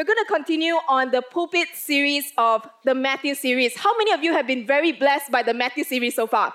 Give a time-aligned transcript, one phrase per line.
[0.00, 3.76] we're going to continue on the pulpit series of the Matthew series.
[3.76, 6.54] How many of you have been very blessed by the Matthew series so far?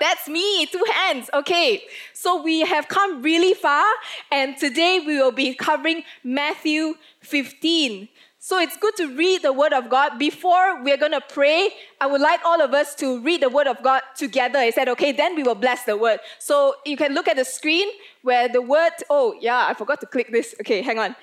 [0.00, 1.30] That's me, two hands.
[1.32, 3.86] Okay, so we have come really far,
[4.32, 8.08] and today we will be covering Matthew 15.
[8.40, 10.18] So it's good to read the Word of God.
[10.18, 11.68] Before we're going to pray,
[12.00, 14.58] I would like all of us to read the Word of God together.
[14.58, 16.18] I said, okay, then we will bless the Word.
[16.40, 17.86] So you can look at the screen
[18.22, 20.56] where the Word, oh, yeah, I forgot to click this.
[20.62, 21.14] Okay, hang on.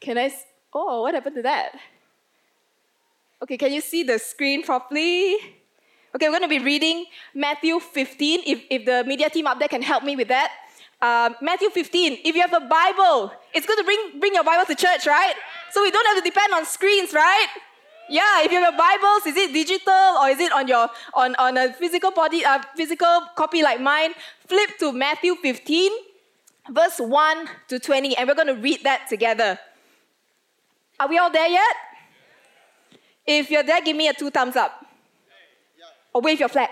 [0.00, 0.32] Can I,
[0.72, 1.72] oh, what happened to that?
[3.42, 5.36] Okay, can you see the screen properly?
[6.14, 8.40] Okay, we're going to be reading Matthew 15.
[8.46, 10.50] If, if the media team up there can help me with that.
[11.00, 12.18] Um, Matthew 15.
[12.24, 15.34] If you have a Bible, it's good to bring, bring your Bible to church, right?
[15.70, 17.46] So we don't have to depend on screens, right?
[18.08, 21.34] Yeah, if you have a Bibles, is it digital or is it on your on,
[21.36, 24.14] on a physical body, uh, physical copy like mine?
[24.46, 25.92] Flip to Matthew 15,
[26.70, 29.58] verse 1 to 20, and we're going to read that together.
[31.00, 31.76] Are we all there yet?
[33.26, 34.84] If you're there, give me a two thumbs up.
[36.12, 36.70] Or wave your flag.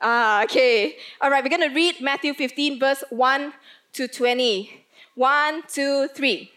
[0.00, 0.96] Ah, okay.
[1.20, 3.52] All right, we're going to read Matthew 15, verse 1
[3.94, 4.84] to 20.
[5.14, 6.52] One, two, three.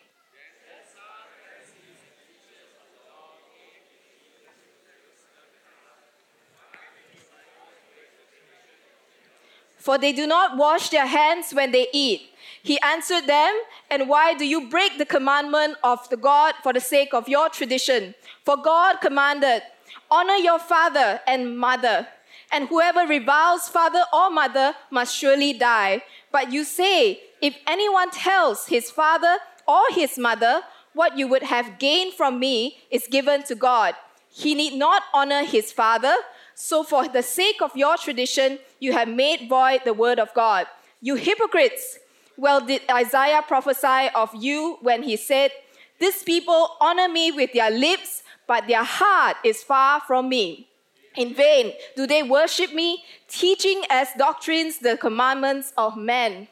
[9.81, 12.30] for they do not wash their hands when they eat.
[12.63, 13.53] He answered them,
[13.89, 17.49] And why do you break the commandment of the God for the sake of your
[17.49, 18.15] tradition?
[18.43, 19.63] For God commanded,
[20.09, 22.07] Honor your father and mother,
[22.51, 26.03] and whoever reviles father or mother must surely die.
[26.31, 30.61] But you say, If anyone tells his father or his mother,
[30.93, 33.95] What you would have gained from me is given to God,
[34.29, 36.15] he need not honor his father
[36.63, 40.67] so, for the sake of your tradition, you have made void the word of God.
[41.01, 41.97] You hypocrites!
[42.41, 45.51] Well, did Isaiah prophesy of you when he said,
[45.99, 50.67] These people honor me with their lips, but their heart is far from me.
[51.15, 56.47] In vain do they worship me, teaching as doctrines the commandments of men.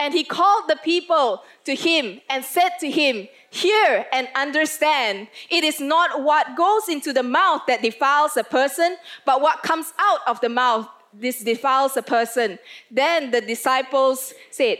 [0.00, 5.28] And he called the people to him and said to him, Hear and understand.
[5.50, 9.92] It is not what goes into the mouth that defiles a person, but what comes
[10.00, 10.88] out of the mouth.
[11.14, 12.58] This defiles a person.
[12.90, 14.78] Then the disciples said,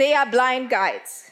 [0.00, 1.30] They are blind guides.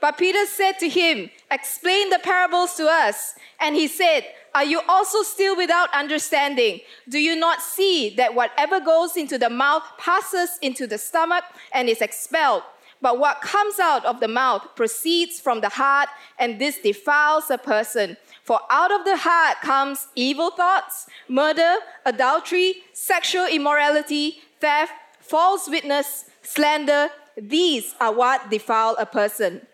[0.00, 3.36] But Peter said to him, Explain the parables to us.
[3.60, 6.80] And he said, Are you also still without understanding?
[7.08, 11.88] Do you not see that whatever goes into the mouth passes into the stomach and
[11.88, 12.64] is expelled?
[13.00, 16.08] But what comes out of the mouth proceeds from the heart,
[16.40, 18.16] and this defiles a person.
[18.44, 26.26] For out of the heart comes evil thoughts, murder, adultery, sexual immorality, theft, false witness,
[26.42, 29.66] slander these are what defile a person.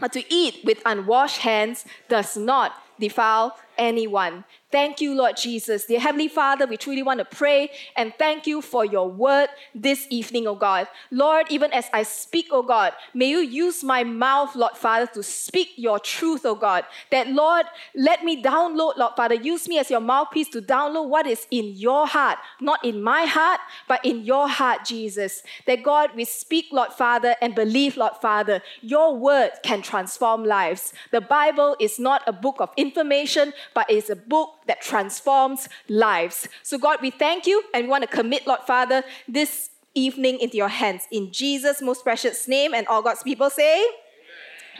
[0.00, 4.44] But to eat with unwashed hands does not defile anyone.
[4.76, 5.86] Thank you, Lord Jesus.
[5.86, 10.06] Dear Heavenly Father, we truly want to pray and thank you for your word this
[10.10, 10.86] evening, oh God.
[11.10, 15.22] Lord, even as I speak, oh God, may you use my mouth, Lord Father, to
[15.22, 16.84] speak your truth, oh God.
[17.10, 17.64] That, Lord,
[17.94, 21.72] let me download, Lord Father, use me as your mouthpiece to download what is in
[21.74, 25.42] your heart, not in my heart, but in your heart, Jesus.
[25.66, 30.92] That, God, we speak, Lord Father, and believe, Lord Father, your word can transform lives.
[31.12, 36.48] The Bible is not a book of information, but it's a book that transforms lives.
[36.62, 40.56] So, God, we thank you and we want to commit, Lord Father, this evening into
[40.56, 41.06] your hands.
[41.10, 43.84] In Jesus' most precious name, and all God's people say,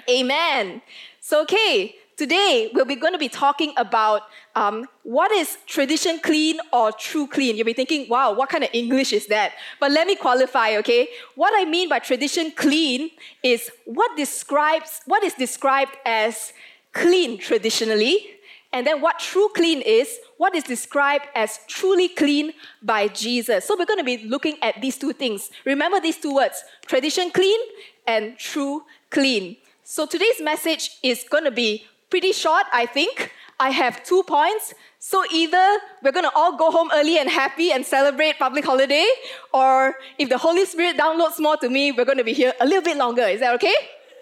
[0.08, 0.30] Amen.
[0.30, 0.82] Amen.
[1.20, 4.22] So, okay, today we'll be going to be talking about
[4.54, 7.56] um, what is tradition clean or true clean.
[7.56, 9.52] You'll be thinking, wow, what kind of English is that?
[9.80, 11.08] But let me qualify, okay?
[11.34, 13.10] What I mean by tradition clean
[13.42, 16.52] is what describes what is described as
[16.92, 18.35] clean traditionally
[18.72, 22.52] and then what true clean is, what is described as truly clean
[22.82, 23.64] by Jesus.
[23.64, 25.50] So we're going to be looking at these two things.
[25.64, 27.60] Remember these two words tradition clean
[28.06, 29.56] and true clean.
[29.84, 33.32] So today's message is going to be pretty short, I think.
[33.58, 34.74] I have two points.
[34.98, 39.06] So either we're going to all go home early and happy and celebrate public holiday,
[39.54, 42.66] or if the Holy Spirit downloads more to me, we're going to be here a
[42.66, 43.22] little bit longer.
[43.22, 43.74] Is that okay?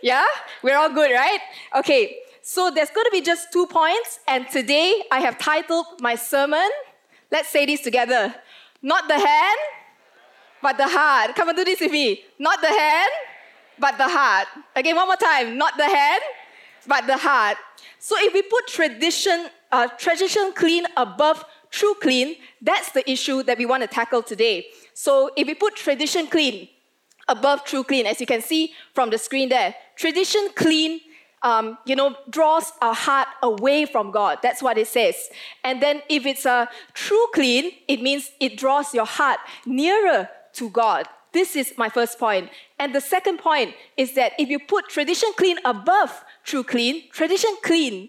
[0.03, 0.25] Yeah?
[0.63, 1.41] We're all good, right?
[1.77, 2.19] Okay.
[2.47, 6.69] So there's going to be just two points, and today I have titled my sermon.
[7.33, 8.35] Let's say this together.
[8.83, 9.59] Not the hand,
[10.61, 11.35] but the heart.
[11.37, 12.21] Come and do this with me.
[12.39, 13.11] Not the hand,
[13.79, 14.47] but the heart.
[14.77, 15.57] Again, one more time.
[15.57, 16.23] Not the hand,
[16.87, 17.57] but the heart.
[17.99, 23.57] So if we put tradition, uh, tradition clean above true clean, that's the issue that
[23.57, 24.67] we want to tackle today.
[24.93, 26.69] So if we put tradition clean
[27.27, 31.01] above true clean, as you can see from the screen there, tradition clean
[31.45, 34.39] um, you know, draws our heart away from God.
[34.43, 35.15] That's what it says.
[35.63, 40.71] And then if it's a true clean, it means it draws your heart nearer to
[40.71, 41.07] God.
[41.33, 42.49] This is my first point.
[42.79, 47.51] And the second point is that if you put tradition clean above true clean, tradition
[47.63, 48.09] clean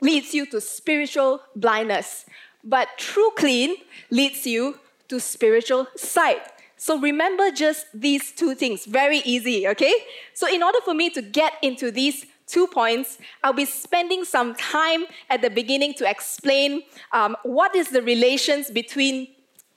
[0.00, 2.24] leads you to spiritual blindness.
[2.64, 3.76] But true clean
[4.10, 6.42] leads you to spiritual sight.
[6.76, 8.84] So remember just these two things.
[8.86, 9.92] Very easy, okay?
[10.32, 13.18] So in order for me to get into these two points.
[13.44, 18.70] I'll be spending some time at the beginning to explain um, what is the relations
[18.70, 19.28] between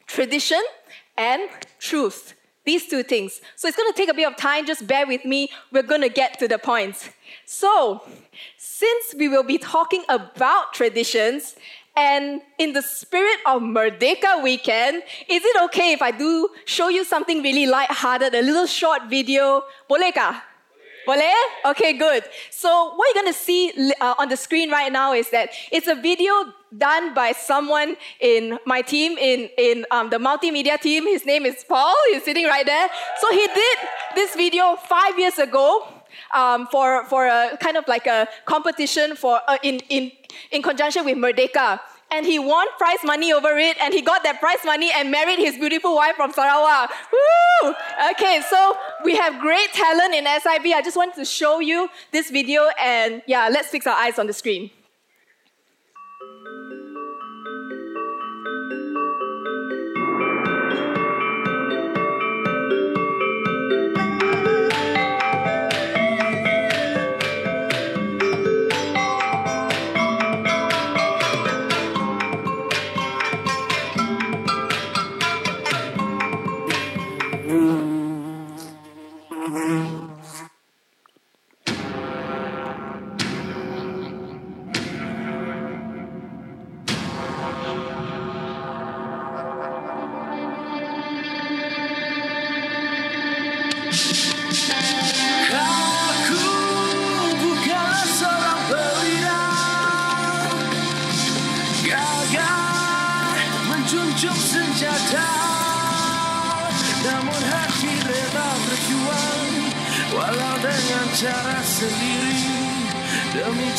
[0.08, 0.62] tradition
[1.18, 2.34] and truth.
[2.64, 3.42] These two things.
[3.56, 5.50] So it's going to take a bit of time, just bear with me.
[5.72, 7.10] We're going to get to the points.
[7.46, 8.04] So,
[8.58, 11.56] since we will be talking about traditions,
[11.96, 17.04] and in the spirit of Merdeka weekend, is it okay if I do show you
[17.04, 19.64] something really light-hearted, a little short video?
[19.90, 20.42] Boleh kah?
[21.66, 22.24] Okay, good.
[22.50, 25.88] So what you're going to see uh, on the screen right now is that it's
[25.88, 26.32] a video
[26.78, 31.06] done by someone in my team, in, in um, the multimedia team.
[31.06, 31.96] His name is Paul.
[32.12, 32.90] He's sitting right there.
[33.20, 33.78] So he did
[34.16, 35.88] this video five years ago
[36.34, 40.12] um, for, for a kind of like a competition for, uh, in, in,
[40.52, 41.80] in conjunction with Merdeka
[42.12, 45.40] and he won prize money over it, and he got that prize money and married
[45.40, 46.92] his beautiful wife from Sarawak.
[47.12, 47.74] Woo!
[48.12, 50.74] Okay, so we have great talent in SIB.
[50.76, 54.28] I just wanted to show you this video, and yeah, let's fix our eyes on
[54.28, 54.72] the screen.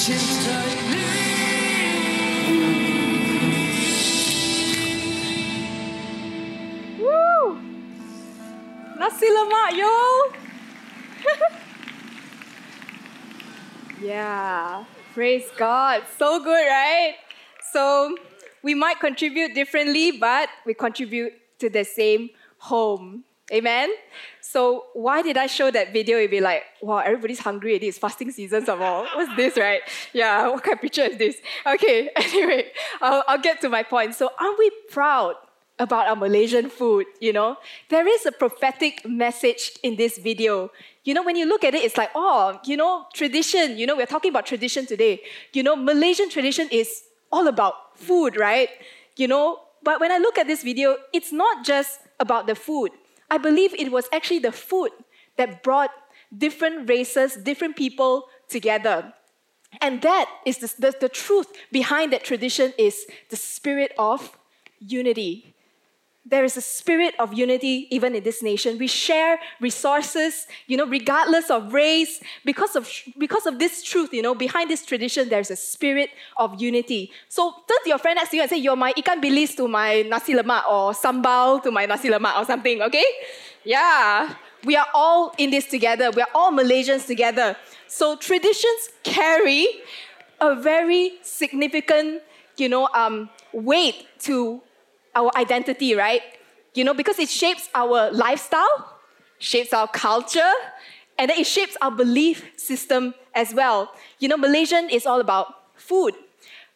[15.56, 16.02] God.
[16.18, 17.14] So good, right?
[17.70, 18.16] So
[18.64, 23.22] we might contribute differently, but we contribute to the same home.
[23.52, 23.90] Amen?
[24.40, 26.16] So why did I show that video?
[26.18, 27.74] It'd be like, wow, everybody's hungry.
[27.74, 29.06] It is fasting season some more.
[29.14, 29.82] What's this, right?
[30.12, 31.36] Yeah, what kind of picture is this?
[31.66, 32.70] Okay, anyway,
[33.00, 34.14] I'll, I'll get to my point.
[34.14, 35.34] So aren't we proud
[35.78, 37.56] about our Malaysian food, you know?
[37.88, 40.70] There is a prophetic message in this video.
[41.04, 43.96] You know, when you look at it, it's like, oh, you know, tradition, you know,
[43.96, 45.20] we're talking about tradition today.
[45.52, 48.68] You know, Malaysian tradition is all about food, right?
[49.16, 52.92] You know, but when I look at this video, it's not just about the food.
[53.32, 54.90] I believe it was actually the food
[55.38, 55.90] that brought
[56.36, 59.14] different races, different people together.
[59.80, 64.36] And that is the, the, the truth behind that tradition is the spirit of
[64.80, 65.51] unity
[66.24, 68.78] there is a spirit of unity even in this nation.
[68.78, 72.22] We share resources, you know, regardless of race.
[72.44, 72.88] Because of,
[73.18, 77.10] because of this truth, you know, behind this tradition, there's a spirit of unity.
[77.28, 79.66] So turn to your friend next to you and say, You're my ikan bilis to
[79.66, 83.04] my nasi lemak, or sambal to my nasi lemak, or something, okay?
[83.64, 84.34] Yeah.
[84.64, 86.12] We are all in this together.
[86.12, 87.56] We are all Malaysians together.
[87.88, 89.66] So traditions carry
[90.40, 92.22] a very significant,
[92.56, 94.62] you know, um, weight to
[95.14, 96.22] our identity, right?
[96.74, 98.98] You know, because it shapes our lifestyle,
[99.38, 100.52] shapes our culture,
[101.18, 103.92] and then it shapes our belief system as well.
[104.18, 106.14] You know, Malaysian is all about food.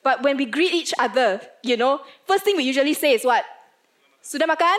[0.03, 3.45] But when we greet each other, you know, first thing we usually say is what?
[4.23, 4.79] Sudah makan?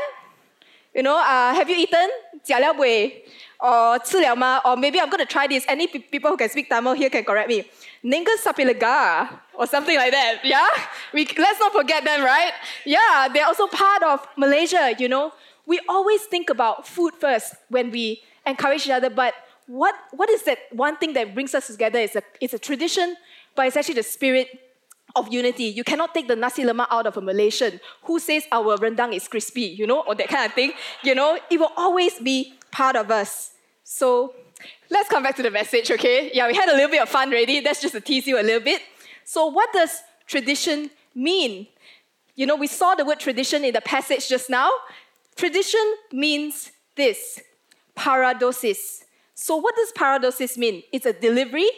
[0.96, 2.08] You know, uh, have you eaten?
[2.42, 3.24] 加了未?
[3.58, 4.60] Or 吃了吗?
[4.64, 5.64] Or maybe I'm going to try this.
[5.66, 7.64] Any people who can speak Tamil here can correct me.
[8.04, 10.40] Ninga Sapilaga or something like that.
[10.44, 10.66] Yeah?
[11.14, 12.52] We, let's not forget them, right?
[12.84, 15.32] Yeah, they're also part of Malaysia, you know.
[15.66, 19.34] We always think about food first when we encourage each other, but
[19.66, 22.00] what, what is that one thing that brings us together?
[22.00, 23.16] It's a, it's a tradition,
[23.54, 24.48] but it's actually the spirit
[25.15, 25.65] of unity.
[25.65, 29.27] You cannot take the nasi lemak out of a Malaysian who says our rendang is
[29.27, 30.73] crispy, you know, or that kind of thing.
[31.03, 33.51] You know, it will always be part of us.
[33.83, 34.33] So
[34.89, 36.31] let's come back to the message, okay?
[36.33, 37.61] Yeah, we had a little bit of fun already.
[37.61, 38.81] That's just to tease you a little bit.
[39.23, 41.67] So, what does tradition mean?
[42.35, 44.69] You know, we saw the word tradition in the passage just now.
[45.35, 47.41] Tradition means this
[47.95, 49.03] paradosis.
[49.35, 50.83] So, what does paradosis mean?
[50.91, 51.69] It's a delivery,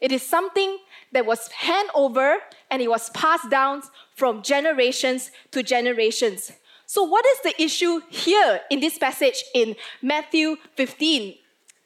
[0.00, 0.78] it is something
[1.12, 2.36] that was hand over
[2.70, 3.82] and it was passed down
[4.14, 6.52] from generations to generations.
[6.86, 11.34] So, what is the issue here in this passage in Matthew 15?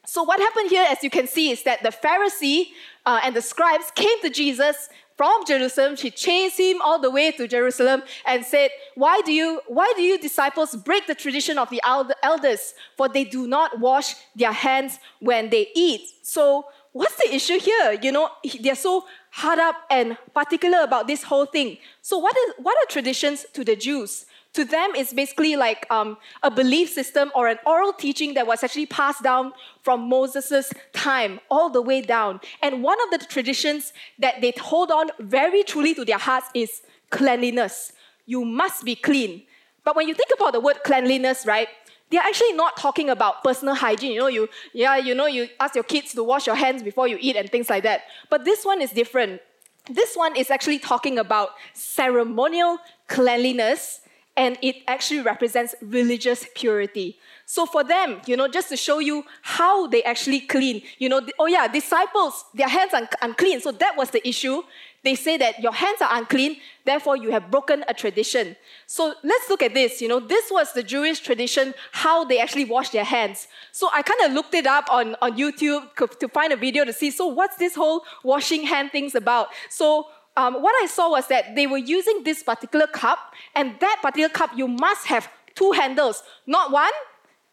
[0.06, 2.68] So, what happened here, as you can see, is that the Pharisee
[3.06, 5.96] uh, and the scribes came to Jesus from Jerusalem.
[5.96, 10.02] She chased him all the way to Jerusalem and said, Why do you, why do
[10.02, 11.80] you disciples break the tradition of the
[12.22, 12.74] elders?
[12.96, 16.02] For they do not wash their hands when they eat.
[16.22, 17.98] So, what's the issue here?
[18.00, 18.30] You know,
[18.60, 21.78] they're so hard up and particular about this whole thing.
[22.02, 24.26] So, what, is, what are traditions to the Jews?
[24.54, 28.64] To them, it's basically like um, a belief system or an oral teaching that was
[28.64, 32.40] actually passed down from Moses' time all the way down.
[32.60, 36.82] And one of the traditions that they hold on very truly to their hearts is
[37.10, 37.92] cleanliness.
[38.26, 39.44] You must be clean.
[39.84, 41.68] But when you think about the word cleanliness, right,
[42.10, 44.12] they're actually not talking about personal hygiene.
[44.12, 47.08] You know, you yeah, you know, you ask your kids to wash your hands before
[47.08, 48.02] you eat and things like that.
[48.28, 49.40] But this one is different.
[49.88, 54.00] This one is actually talking about ceremonial cleanliness
[54.36, 57.18] and it actually represents religious purity.
[57.46, 61.20] So for them, you know, just to show you how they actually clean, you know,
[61.38, 63.60] oh yeah, disciples, their hands are unclean.
[63.60, 64.62] So that was the issue.
[65.02, 68.54] They say that your hands are unclean, therefore you have broken a tradition.
[68.86, 70.02] So let's look at this.
[70.02, 73.48] You know, this was the Jewish tradition, how they actually wash their hands.
[73.72, 76.92] So I kind of looked it up on, on YouTube to find a video to
[76.92, 79.48] see, so what's this whole washing hand things about?
[79.70, 83.18] So um, what I saw was that they were using this particular cup,
[83.54, 86.92] and that particular cup, you must have two handles, not one,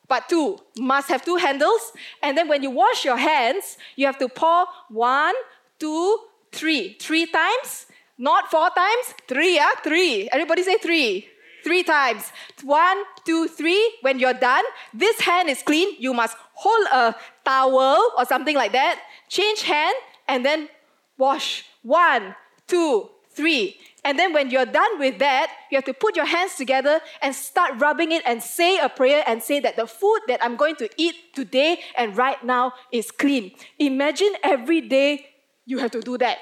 [0.07, 0.57] but two.
[0.77, 1.91] Must have two handles.
[2.21, 5.33] And then when you wash your hands, you have to pour one,
[5.79, 6.17] two,
[6.51, 6.97] three.
[6.99, 7.87] Three times,
[8.17, 10.29] not four times, three, yeah, three.
[10.31, 11.27] Everybody say three.
[11.63, 12.31] Three times.
[12.63, 13.97] One, two, three.
[14.01, 14.63] When you're done,
[14.93, 15.95] this hand is clean.
[15.99, 19.95] You must hold a towel or something like that, change hand,
[20.27, 20.69] and then
[21.17, 21.65] wash.
[21.83, 22.35] One,
[22.67, 23.77] two, three.
[24.03, 27.35] And then when you're done with that, you have to put your hands together and
[27.35, 30.77] start rubbing it and say a prayer and say that the food that I'm going
[30.77, 33.51] to eat today and right now is clean.
[33.79, 35.27] Imagine every day
[35.67, 36.39] you have to do that.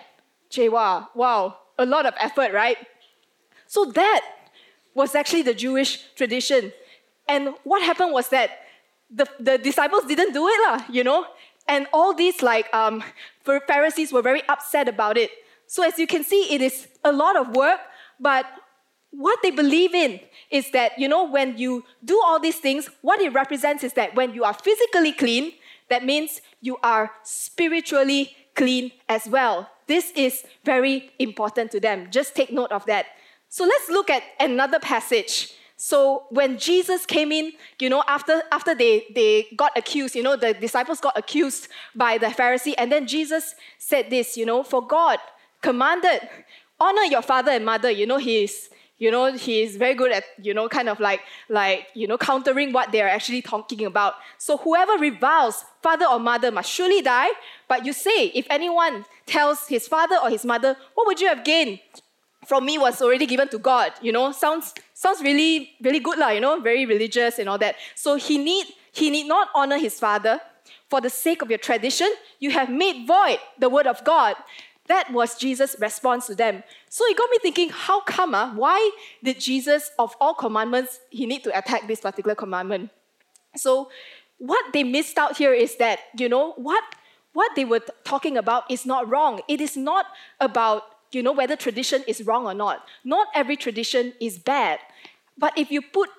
[0.49, 2.77] Jewa, wow, a lot of effort, right?
[3.67, 4.21] So that
[4.93, 6.71] was actually the Jewish tradition.
[7.27, 8.51] And what happened was that
[9.09, 11.25] the, the disciples didn't do it, lah, you know?
[11.67, 13.03] And all these like um,
[13.43, 15.31] Pharisees were very upset about it.
[15.67, 17.79] So, as you can see, it is a lot of work,
[18.19, 18.45] but
[19.09, 20.19] what they believe in
[20.51, 24.13] is that, you know, when you do all these things, what it represents is that
[24.13, 25.53] when you are physically clean,
[25.89, 29.69] that means you are spiritually clean as well.
[29.87, 32.07] This is very important to them.
[32.09, 33.05] Just take note of that.
[33.49, 35.53] So let's look at another passage.
[35.77, 40.35] So when Jesus came in, you know, after, after they, they got accused, you know,
[40.35, 44.85] the disciples got accused by the Pharisee, and then Jesus said this, you know, for
[44.85, 45.19] God
[45.61, 46.21] commanded,
[46.79, 47.89] honor your father and mother.
[47.89, 51.87] You know, he's you know he's very good at you know kind of like like
[51.93, 54.15] you know countering what they're actually talking about.
[54.37, 57.29] So whoever reviles father or mother must surely die.
[57.67, 61.43] But you say if anyone tells his father or his mother what would you have
[61.43, 61.79] gained
[62.45, 63.91] from me was already given to god?
[64.01, 67.75] You know sounds sounds really really good lah you know very religious and all that.
[67.95, 70.39] So he need he need not honor his father.
[70.89, 72.07] For the sake of your tradition
[72.39, 74.35] you have made void the word of god
[74.87, 76.63] that was Jesus' response to them.
[76.89, 78.35] So it got me thinking, how come?
[78.35, 78.91] Uh, why
[79.23, 82.91] did Jesus, of all commandments, he need to attack this particular commandment?
[83.55, 83.89] So
[84.37, 86.83] what they missed out here is that, you know, what,
[87.33, 89.41] what they were talking about is not wrong.
[89.47, 90.05] It is not
[90.39, 92.85] about, you know, whether tradition is wrong or not.
[93.03, 94.79] Not every tradition is bad.
[95.37, 96.09] But if you put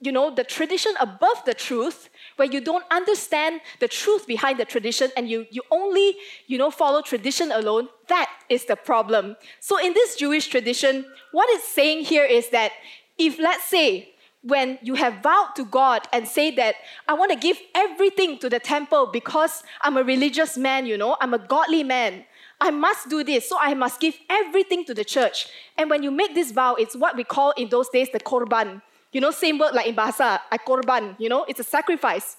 [0.00, 4.64] you know, the tradition above the truth, where you don't understand the truth behind the
[4.64, 6.16] tradition and you, you only,
[6.46, 9.36] you know, follow tradition alone, that is the problem.
[9.60, 12.72] So in this Jewish tradition, what it's saying here is that
[13.18, 14.12] if, let's say,
[14.42, 16.76] when you have vowed to God and say that,
[17.08, 21.16] I want to give everything to the temple because I'm a religious man, you know,
[21.20, 22.24] I'm a godly man.
[22.60, 25.48] I must do this, so I must give everything to the church.
[25.76, 28.82] And when you make this vow, it's what we call in those days the korban.
[29.16, 32.36] You know, same word like in Bahasa, a korban, you know, it's a sacrifice.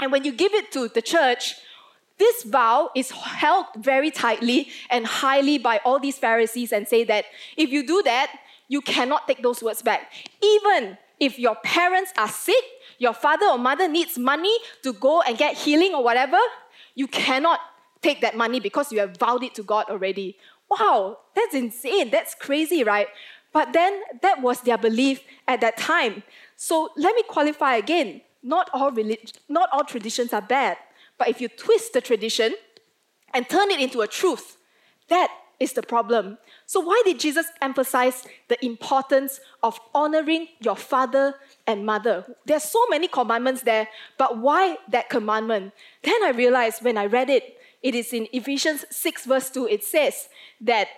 [0.00, 1.56] And when you give it to the church,
[2.18, 7.26] This vow is held very tightly and highly by all these Pharisees and say that
[7.56, 8.32] if you do that,
[8.68, 10.10] you cannot take those words back.
[10.42, 12.64] Even if your parents are sick,
[12.98, 16.38] your father or mother needs money to go and get healing or whatever,
[16.94, 17.60] you cannot
[18.00, 20.38] take that money because you have vowed it to God already.
[20.70, 22.10] Wow, that's insane.
[22.10, 23.08] That's crazy, right?
[23.52, 26.22] But then that was their belief at that time.
[26.56, 28.20] So let me qualify again.
[28.42, 30.76] Not all, relig- not all traditions are bad,
[31.18, 32.54] but if you twist the tradition
[33.34, 34.56] and turn it into a truth,
[35.08, 36.38] that is the problem.
[36.66, 41.34] So, why did Jesus emphasize the importance of honoring your father
[41.66, 42.26] and mother?
[42.44, 43.88] There's so many commandments there,
[44.18, 45.72] but why that commandment?
[46.02, 49.84] Then I realized when I read it, it is in Ephesians 6, verse 2, it
[49.84, 50.28] says
[50.60, 50.88] that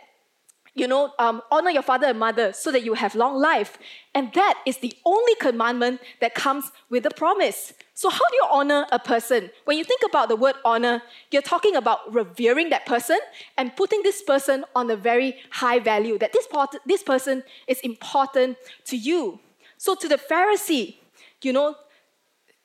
[0.78, 3.78] you know, um, honor your father and mother so that you have long life.
[4.14, 7.72] And that is the only commandment that comes with a promise.
[7.94, 9.50] So, how do you honor a person?
[9.64, 13.18] When you think about the word honor, you're talking about revering that person
[13.56, 16.46] and putting this person on a very high value, that this,
[16.86, 18.56] this person is important
[18.86, 19.40] to you.
[19.76, 20.96] So, to the Pharisee,
[21.42, 21.74] you know,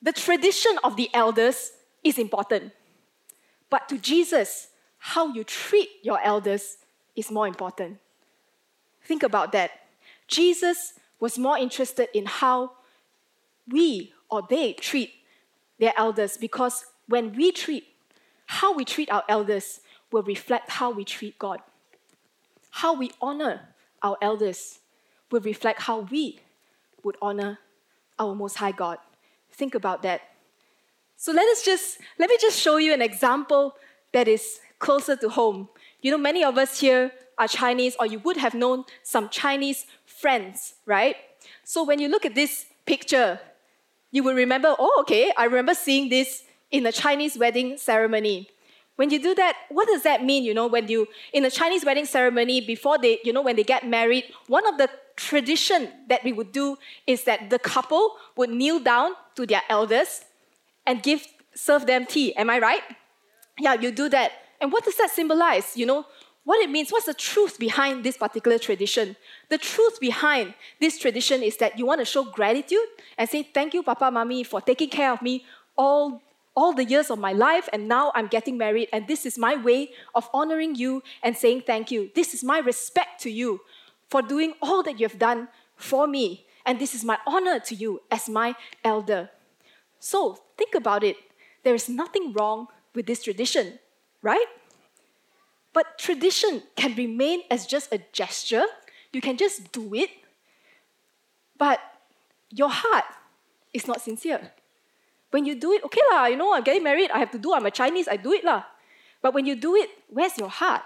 [0.00, 2.72] the tradition of the elders is important.
[3.70, 4.68] But to Jesus,
[4.98, 6.76] how you treat your elders
[7.16, 7.98] is more important.
[9.04, 9.70] Think about that.
[10.26, 12.72] Jesus was more interested in how
[13.68, 15.12] we or they treat
[15.78, 17.84] their elders because when we treat,
[18.46, 19.80] how we treat our elders
[20.10, 21.60] will reflect how we treat God.
[22.70, 23.68] How we honor
[24.02, 24.80] our elders
[25.30, 26.40] will reflect how we
[27.02, 27.58] would honor
[28.18, 28.98] our Most High God.
[29.52, 30.22] Think about that.
[31.16, 33.76] So let us just let me just show you an example
[34.12, 35.68] that is closer to home.
[36.02, 39.86] You know, many of us here are Chinese, or you would have known some Chinese
[40.04, 41.16] friends, right?
[41.64, 43.40] So when you look at this picture,
[44.10, 48.48] you will remember, oh, okay, I remember seeing this in a Chinese wedding ceremony.
[48.96, 50.44] When you do that, what does that mean?
[50.44, 53.64] You know, when you, in a Chinese wedding ceremony, before they, you know, when they
[53.64, 58.50] get married, one of the tradition that we would do is that the couple would
[58.50, 60.24] kneel down to their elders
[60.86, 62.34] and give, serve them tea.
[62.36, 62.82] Am I right?
[63.58, 64.32] Yeah, you do that.
[64.60, 65.76] And what does that symbolize?
[65.76, 66.06] You know,
[66.44, 69.16] what it means, what's the truth behind this particular tradition?
[69.48, 73.72] The truth behind this tradition is that you want to show gratitude and say, Thank
[73.72, 75.44] you, Papa, Mommy, for taking care of me
[75.76, 76.20] all,
[76.54, 79.56] all the years of my life, and now I'm getting married, and this is my
[79.56, 82.10] way of honoring you and saying thank you.
[82.14, 83.60] This is my respect to you
[84.10, 87.74] for doing all that you have done for me, and this is my honor to
[87.74, 88.54] you as my
[88.84, 89.30] elder.
[89.98, 91.16] So think about it.
[91.62, 93.78] There is nothing wrong with this tradition,
[94.20, 94.46] right?
[95.74, 98.62] But tradition can remain as just a gesture.
[99.12, 100.08] You can just do it.
[101.58, 101.80] But
[102.48, 103.04] your heart
[103.74, 104.52] is not sincere.
[105.30, 107.52] When you do it, okay lah, you know, I'm getting married, I have to do,
[107.52, 108.62] I'm a Chinese, I do it lah.
[109.20, 110.82] But when you do it, where's your heart?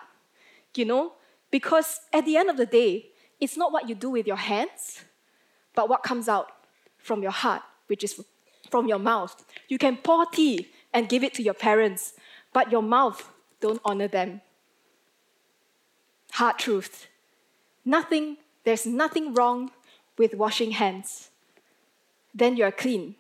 [0.75, 1.13] You know?
[1.51, 5.05] Because at the end of the day, it's not what you do with your hands,
[5.75, 6.49] but what comes out
[6.97, 8.25] from your heart, which is
[8.71, 9.45] from your mouth.
[9.69, 12.15] You can pour tea and give it to your parents,
[12.55, 13.29] but your mouth
[13.61, 14.41] don't honor them
[16.33, 17.07] hard truth.
[17.85, 19.71] Nothing, there's nothing wrong
[20.17, 21.31] with washing hands.
[22.35, 23.15] Then you're clean.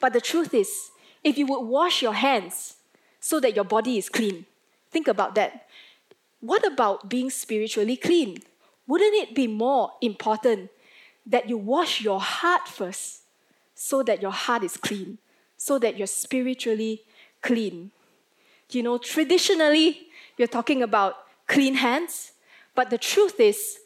[0.00, 0.90] But the truth is,
[1.22, 2.76] if you would wash your hands
[3.20, 4.46] so that your body is clean,
[4.90, 5.66] think about that.
[6.40, 8.38] What about being spiritually clean?
[8.88, 10.70] Wouldn't it be more important
[11.24, 13.22] that you wash your heart first
[13.74, 15.18] so that your heart is clean,
[15.56, 17.02] so that you're spiritually
[17.40, 17.92] clean?
[18.70, 21.14] You know, traditionally, you're talking about
[21.46, 22.31] clean hands,
[22.74, 23.78] but the truth is,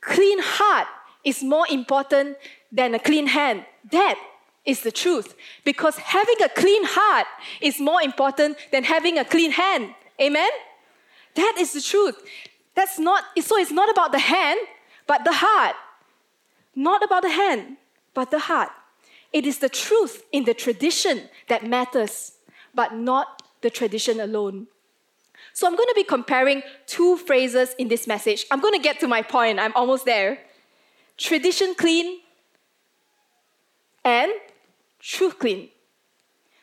[0.00, 0.88] clean heart
[1.24, 2.36] is more important
[2.70, 3.64] than a clean hand.
[3.90, 4.18] That
[4.64, 5.34] is the truth.
[5.64, 7.26] Because having a clean heart
[7.60, 9.94] is more important than having a clean hand.
[10.20, 10.50] Amen?
[11.34, 12.16] That is the truth.
[12.74, 14.60] That's not, so it's not about the hand,
[15.06, 15.76] but the heart.
[16.74, 17.76] Not about the hand,
[18.14, 18.70] but the heart.
[19.32, 22.32] It is the truth in the tradition that matters,
[22.74, 24.68] but not the tradition alone.
[25.54, 28.46] So I'm going to be comparing two phrases in this message.
[28.50, 30.38] I'm going to get to my point, I'm almost there.
[31.16, 32.20] Tradition clean
[34.04, 34.32] and
[34.98, 35.68] truth clean.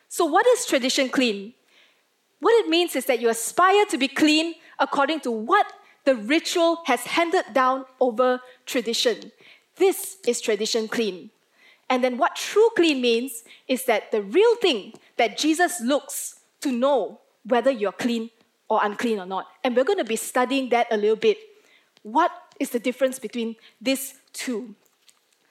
[0.07, 1.53] So, what is tradition clean?
[2.39, 5.71] What it means is that you aspire to be clean according to what
[6.05, 9.31] the ritual has handed down over tradition.
[9.75, 11.29] This is tradition clean.
[11.89, 16.71] And then what true clean means is that the real thing that Jesus looks to
[16.71, 18.29] know whether you're clean
[18.69, 19.47] or unclean or not.
[19.63, 21.37] And we're going to be studying that a little bit.
[22.03, 24.75] What is the difference between these two?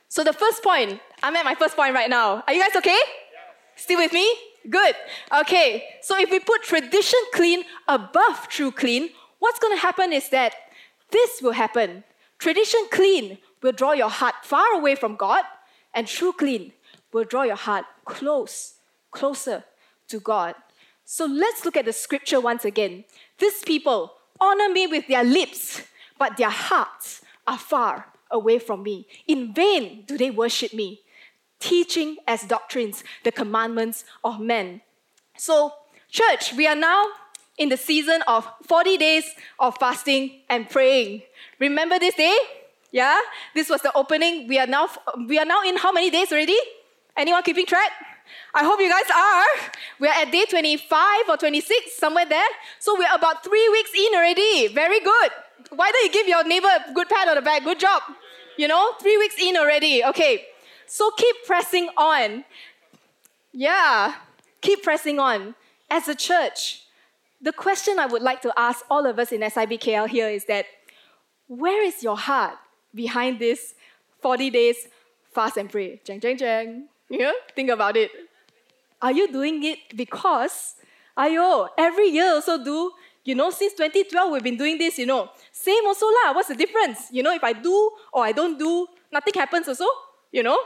[0.09, 2.43] So, the first point, I'm at my first point right now.
[2.47, 2.91] Are you guys okay?
[2.91, 3.77] Yeah.
[3.77, 4.27] Still with me?
[4.71, 4.95] Good.
[5.41, 10.29] Okay, so if we put tradition clean above true clean, what's going to happen is
[10.31, 10.55] that
[11.11, 12.05] this will happen.
[12.39, 15.45] Tradition clean will draw your heart far away from God,
[15.95, 16.73] and true clean
[17.13, 18.75] will draw your heart close,
[19.11, 19.65] closer
[20.09, 20.55] to God.
[21.11, 23.05] So let's look at the scripture once again.
[23.39, 25.81] These people honor me with their lips,
[26.19, 29.07] but their hearts are far away from me.
[29.27, 31.01] In vain do they worship me,
[31.61, 34.83] teaching as doctrines the commandments of men.
[35.39, 35.73] So,
[36.11, 37.07] church, we are now
[37.57, 39.25] in the season of 40 days
[39.59, 41.23] of fasting and praying.
[41.59, 42.37] Remember this day?
[42.93, 43.19] Yeah?
[43.55, 44.47] This was the opening.
[44.47, 44.91] We are now
[45.27, 46.59] we are now in how many days already?
[47.17, 47.93] Anyone keeping track?
[48.55, 49.73] I hope you guys are.
[50.01, 52.49] We're at day 25 or 26, somewhere there.
[52.79, 54.69] So we're about three weeks in already.
[54.69, 55.31] Very good.
[55.71, 57.65] Why don't you give your neighbor a good pat on the back?
[57.65, 58.03] Good job.
[58.57, 60.05] You know, three weeks in already.
[60.05, 60.45] Okay.
[60.87, 62.45] So keep pressing on.
[63.53, 64.15] Yeah,
[64.61, 65.55] keep pressing on.
[65.91, 66.83] As a church,
[67.41, 70.67] the question I would like to ask all of us in SIBKL here is that
[71.47, 72.57] where is your heart
[72.95, 73.75] behind this
[74.21, 74.89] 40 days
[75.33, 76.01] fast and pray?
[76.05, 76.89] Jang, jang, jang.
[77.09, 78.11] You know, think about it.
[79.01, 80.75] Are you doing it because,
[81.17, 82.93] ayo, every year also do,
[83.25, 85.31] you know, since 2012 we've been doing this, you know.
[85.53, 87.09] Same also lah, what's the difference?
[87.11, 89.87] You know, if I do or I don't do, nothing happens also,
[90.33, 90.59] you know.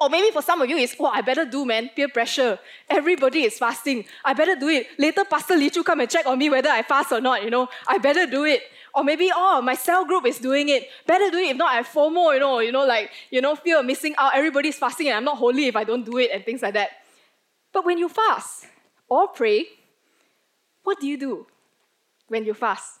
[0.00, 2.58] Or maybe for some of you, it's, oh, I better do, man, peer pressure.
[2.88, 4.06] Everybody is fasting.
[4.24, 4.86] I better do it.
[4.98, 7.50] Later, Pastor Lee Chu come and check on me whether I fast or not, you
[7.50, 7.68] know.
[7.86, 8.62] I better do it.
[8.94, 10.88] Or maybe, oh, my cell group is doing it.
[11.06, 11.50] Better do it.
[11.50, 14.14] If not, I have FOMO, you know, you know, like, you know, fear of missing
[14.18, 14.34] out.
[14.34, 16.90] Everybody's fasting and I'm not holy if I don't do it and things like that.
[17.72, 18.66] But when you fast
[19.08, 19.66] or pray,
[20.82, 21.46] what do you do
[22.28, 22.98] when you fast?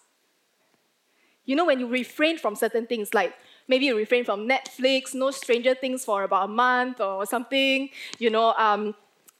[1.44, 3.34] You know, when you refrain from certain things, like
[3.66, 8.30] maybe you refrain from Netflix, no Stranger Things for about a month or something, you
[8.30, 8.94] know, um,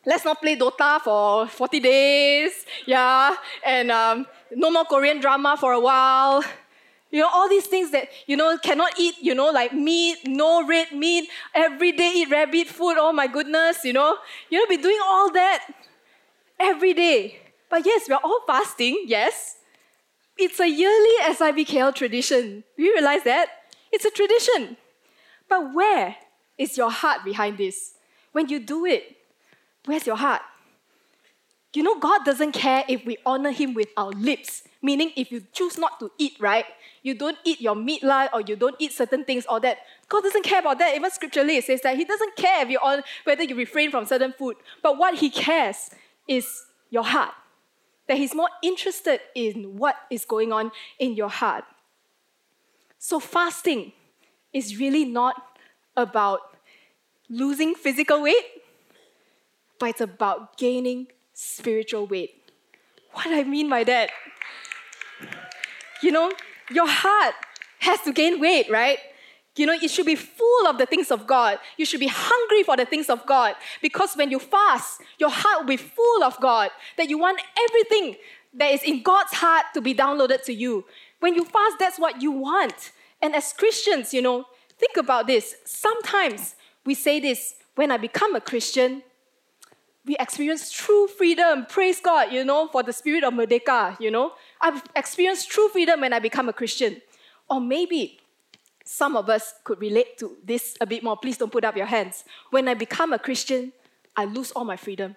[0.07, 2.53] let's not play Dota for 40 days,
[2.87, 3.35] yeah,
[3.65, 6.43] and um, no more Korean drama for a while.
[7.11, 10.65] You know, all these things that, you know, cannot eat, you know, like meat, no
[10.67, 14.17] red meat, every day eat rabbit food, oh my goodness, you know.
[14.49, 15.67] You know, be doing all that
[16.61, 17.41] every day.
[17.69, 19.57] But yes, we're all fasting, yes.
[20.39, 22.63] It's a yearly SIBKL tradition.
[22.77, 23.49] Do you realize that?
[23.93, 24.77] It's a tradition.
[25.49, 26.17] But where
[26.57, 27.95] is your heart behind this?
[28.33, 29.17] When you do it,
[29.87, 30.43] where's your heart?
[31.73, 34.65] You know, God doesn't care if we honor Him with our lips.
[34.83, 36.65] Meaning, if you choose not to eat, right?
[37.03, 39.79] You don't eat your meat lah, or you don't eat certain things, or that.
[40.09, 40.97] God doesn't care about that.
[40.97, 44.05] Even scripturally, it says that He doesn't care if you on whether you refrain from
[44.05, 44.57] certain food.
[44.83, 45.91] But what He cares
[46.27, 47.35] is your heart.
[48.09, 51.65] That He's more interested in what is going on in your heart.
[52.99, 53.93] So fasting
[54.53, 55.41] is really not
[55.97, 56.41] about
[57.29, 58.60] losing physical weight,
[59.81, 62.53] but it's about gaining spiritual weight.
[63.13, 64.11] What I mean by that?
[66.03, 66.31] You know,
[66.71, 67.35] your heart
[67.81, 68.99] has to gain weight, right?
[69.57, 71.59] You know, it should be full of the things of God.
[71.77, 73.57] You should be hungry for the things of God.
[73.83, 76.71] Because when you fast, your heart will be full of God.
[76.97, 78.17] That you want everything
[78.55, 80.85] that is in God's heart to be downloaded to you.
[81.19, 82.93] When you fast, that's what you want.
[83.21, 84.45] And as Christians, you know,
[84.79, 85.57] think about this.
[85.65, 86.55] Sometimes
[86.87, 89.03] we say this when I become a Christian,
[90.05, 91.67] we experience true freedom.
[91.69, 94.33] Praise God, you know, for the spirit of Merdeka, you know.
[94.61, 97.03] I've experienced true freedom when I become a Christian.
[97.49, 98.19] Or maybe
[98.85, 101.17] some of us could relate to this a bit more.
[101.17, 102.25] Please don't put up your hands.
[102.51, 103.73] When I become a Christian,
[104.17, 105.17] I lose all my freedom.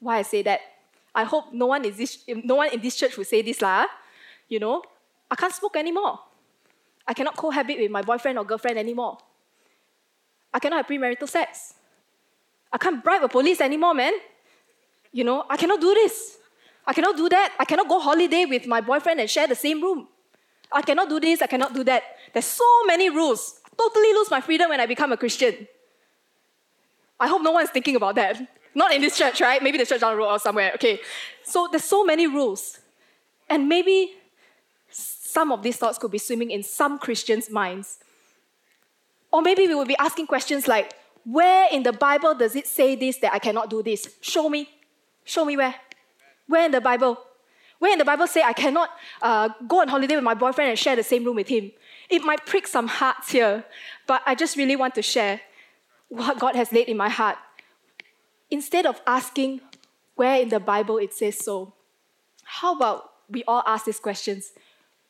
[0.00, 0.60] Why I say that?
[1.14, 3.86] I hope no one, is this, no one in this church will say this, lah.
[4.48, 4.82] You know,
[5.30, 6.20] I can't smoke anymore.
[7.06, 9.18] I cannot cohabit with my boyfriend or girlfriend anymore.
[10.54, 11.74] I cannot have premarital sex.
[12.72, 14.12] I can't bribe a police anymore, man.
[15.12, 16.36] You know, I cannot do this.
[16.86, 17.54] I cannot do that.
[17.58, 20.08] I cannot go holiday with my boyfriend and share the same room.
[20.70, 21.42] I cannot do this.
[21.42, 22.02] I cannot do that.
[22.32, 23.60] There's so many rules.
[23.64, 25.66] I totally lose my freedom when I become a Christian.
[27.18, 28.40] I hope no one's thinking about that.
[28.74, 29.62] Not in this church, right?
[29.62, 30.72] Maybe the church down the road or somewhere.
[30.74, 31.00] Okay.
[31.42, 32.78] So there's so many rules.
[33.48, 34.14] And maybe
[34.90, 37.98] some of these thoughts could be swimming in some Christians' minds.
[39.32, 40.94] Or maybe we would be asking questions like,
[41.30, 44.08] where in the Bible does it say this that I cannot do this?
[44.22, 44.66] Show me.
[45.24, 45.74] Show me where.
[46.46, 47.18] Where in the Bible?
[47.78, 48.88] Where in the Bible say I cannot
[49.20, 51.70] uh, go on holiday with my boyfriend and share the same room with him?
[52.08, 53.66] It might prick some hearts here,
[54.06, 55.42] but I just really want to share
[56.08, 57.36] what God has laid in my heart.
[58.50, 59.60] Instead of asking
[60.14, 61.74] where in the Bible it says so,
[62.42, 64.52] how about we all ask these questions?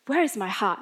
[0.07, 0.81] Where is my heart?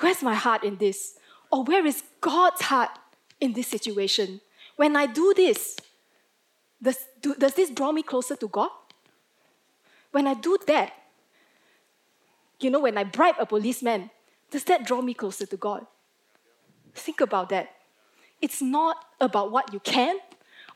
[0.00, 1.14] Where's my heart in this?
[1.52, 2.90] Or where is God's heart
[3.44, 4.40] in this situation.
[4.76, 5.76] When I do this,
[6.82, 8.70] does, do, does this draw me closer to God?
[10.10, 10.92] When I do that,
[12.60, 14.10] you know, when I bribe a policeman,
[14.50, 15.86] does that draw me closer to God?
[16.94, 17.70] Think about that.
[18.40, 20.18] It's not about what you can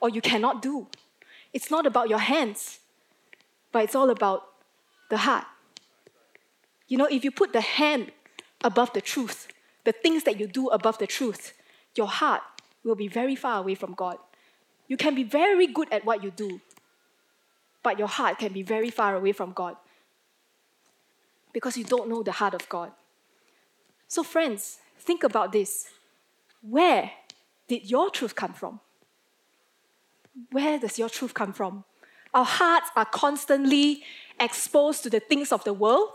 [0.01, 0.89] or you cannot do.
[1.53, 2.81] It's not about your hands,
[3.73, 4.45] but it's all about
[5.09, 5.47] the heart.
[6.87, 8.13] You know, if you put the hand
[8.63, 9.49] above the truth,
[9.85, 11.55] the things that you do above the truth,
[11.95, 12.43] your heart
[12.85, 14.19] will be very far away from God.
[14.87, 16.61] You can be very good at what you do,
[17.83, 19.77] but your heart can be very far away from God
[21.53, 22.93] because you don't know the heart of God.
[24.07, 25.88] So, friends, think about this.
[26.62, 27.11] Where
[27.69, 28.81] did your truth come from?
[30.51, 31.85] Where does your truth come from?
[32.33, 34.03] Our hearts are constantly
[34.38, 36.11] exposed to the things of the world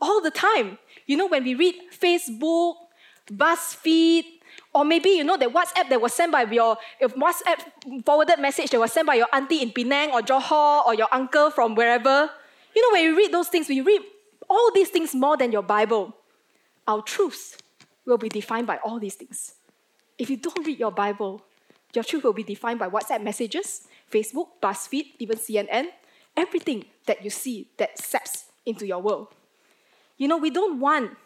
[0.00, 0.78] all the time.
[1.06, 2.74] You know, when we read Facebook,
[3.30, 4.24] BuzzFeed,
[4.76, 8.70] or maybe you know that WhatsApp that was sent by your if WhatsApp forwarded message
[8.70, 12.28] that was sent by your auntie in Penang or Johor or your uncle from wherever.
[12.74, 14.02] You know, when you read those things, when you read
[14.50, 16.14] all these things more than your Bible,
[16.86, 17.56] our truths
[18.04, 19.54] will be defined by all these things.
[20.18, 21.42] If you don't read your Bible,
[21.94, 25.86] your truth will be defined by WhatsApp messages, Facebook, BuzzFeed, even CNN,
[26.36, 29.28] everything that you see that seeps into your world.
[30.18, 31.16] You know, we don't want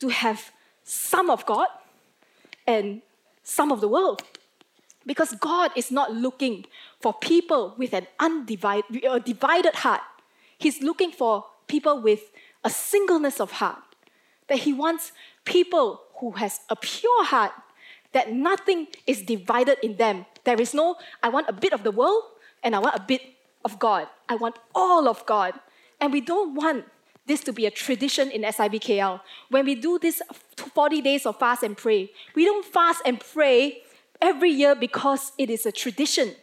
[0.00, 0.50] to have
[0.82, 1.68] some of God
[2.70, 3.02] and
[3.42, 4.22] some of the world.
[5.06, 6.66] Because God is not looking
[7.00, 10.02] for people with an undivided, a divided heart.
[10.58, 12.22] He's looking for people with
[12.62, 13.82] a singleness of heart.
[14.48, 15.12] That He wants
[15.44, 17.52] people who has a pure heart,
[18.12, 20.26] that nothing is divided in them.
[20.44, 22.24] There is no, I want a bit of the world
[22.62, 23.22] and I want a bit
[23.64, 24.06] of God.
[24.28, 25.54] I want all of God.
[26.00, 26.84] And we don't want
[27.26, 29.20] this to be a tradition in SIBKL.
[29.50, 30.20] When we do this
[30.56, 33.82] 40 days of fast and pray, we don't fast and pray
[34.20, 36.34] every year because it is a tradition.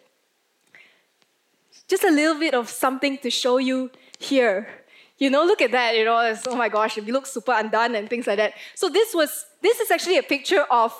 [1.87, 4.67] Just a little bit of something to show you here.
[5.17, 8.09] You know, look at that, you know, oh my gosh, we look super undone and
[8.09, 8.53] things like that.
[8.75, 10.93] So this was, this is actually a picture of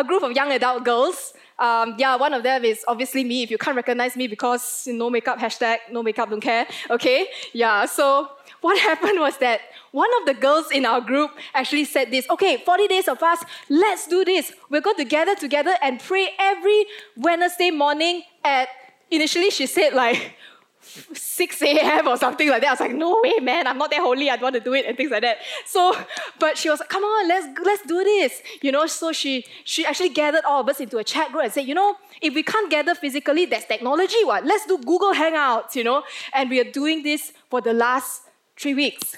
[0.00, 1.34] a group of young adult girls.
[1.58, 3.42] Um, yeah, one of them is obviously me.
[3.42, 6.66] If you can't recognize me because no makeup hashtag, no makeup, don't care.
[6.88, 7.84] Okay, yeah.
[7.84, 8.30] So
[8.62, 9.60] what happened was that
[9.92, 12.28] one of the girls in our group actually said this.
[12.30, 13.44] Okay, 40 days of fast.
[13.68, 14.52] Let's do this.
[14.70, 16.86] We're going to gather together and pray every
[17.16, 18.68] Wednesday morning at.
[19.12, 20.36] Initially, she said like
[20.82, 22.08] 6 a.m.
[22.08, 22.68] or something like that.
[22.68, 24.74] I was like, no way, man, I'm not that holy, I don't want to do
[24.74, 25.38] it, and things like that.
[25.66, 25.94] So,
[26.38, 28.42] but she was like, come on, let's let's do this.
[28.62, 31.52] You know, so she she actually gathered all of us into a chat group and
[31.52, 34.44] said, you know, if we can't gather physically, there's technology, what?
[34.44, 36.02] Let's do Google Hangouts, you know?
[36.34, 38.22] And we are doing this for the last
[38.58, 39.16] three weeks.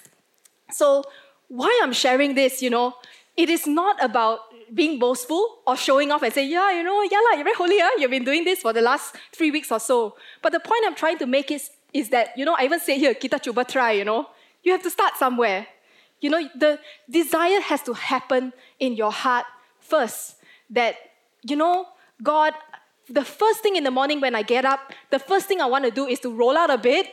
[0.70, 1.04] So
[1.48, 2.94] why I'm sharing this, you know,
[3.36, 4.40] it is not about
[4.72, 7.78] being boastful or showing off and say, yeah, you know, yeah, la, you're very holy,
[7.78, 7.90] huh?
[7.98, 10.16] you've been doing this for the last three weeks or so.
[10.40, 12.98] But the point I'm trying to make is, is that, you know, I even say
[12.98, 14.28] here, kita cuba try, you know,
[14.62, 15.66] you have to start somewhere.
[16.20, 16.78] You know, the
[17.10, 19.44] desire has to happen in your heart
[19.80, 20.36] first.
[20.70, 20.96] That,
[21.42, 21.86] you know,
[22.22, 22.54] God,
[23.08, 25.84] the first thing in the morning when I get up, the first thing I want
[25.84, 27.06] to do is to roll out a bed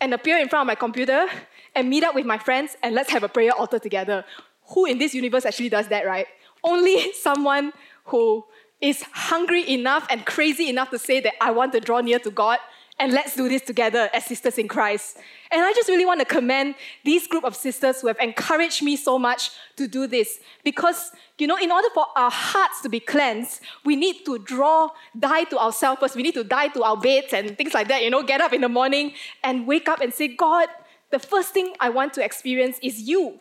[0.00, 1.26] and appear in front of my computer
[1.74, 4.24] and meet up with my friends and let's have a prayer altar together.
[4.68, 6.26] Who in this universe actually does that, right?
[6.64, 7.72] Only someone
[8.06, 8.44] who
[8.80, 12.30] is hungry enough and crazy enough to say that I want to draw near to
[12.30, 12.58] God
[12.98, 15.16] and let's do this together as sisters in Christ.
[15.50, 18.96] And I just really want to commend these group of sisters who have encouraged me
[18.96, 20.38] so much to do this.
[20.62, 24.90] Because you know in order for our hearts to be cleansed we need to draw
[25.18, 26.14] die to ourselves first.
[26.14, 28.52] We need to die to our beds and things like that you know get up
[28.52, 30.68] in the morning and wake up and say God
[31.10, 33.40] the first thing I want to experience is you.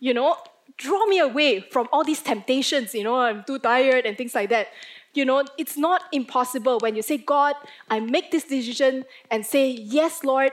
[0.00, 0.36] You know
[0.76, 4.50] draw me away from all these temptations, you know, I'm too tired and things like
[4.50, 4.68] that.
[5.14, 7.54] You know, it's not impossible when you say, God,
[7.90, 10.52] I make this decision and say, Yes, Lord,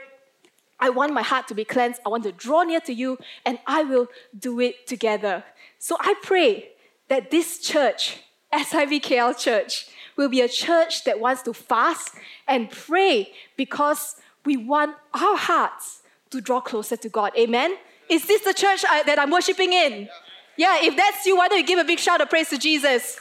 [0.78, 2.00] I want my heart to be cleansed.
[2.04, 5.44] I want to draw near to you, and I will do it together.
[5.78, 6.70] So I pray
[7.08, 8.18] that this church,
[8.52, 12.14] SIBKL Church, will be a church that wants to fast
[12.46, 17.32] and pray because we want our hearts to draw closer to God.
[17.36, 17.76] Amen.
[18.10, 20.08] Is this the church I, that I'm worshiping in?
[20.56, 20.80] Yeah.
[20.82, 23.18] yeah, if that's you, why don't you give a big shout of praise to Jesus?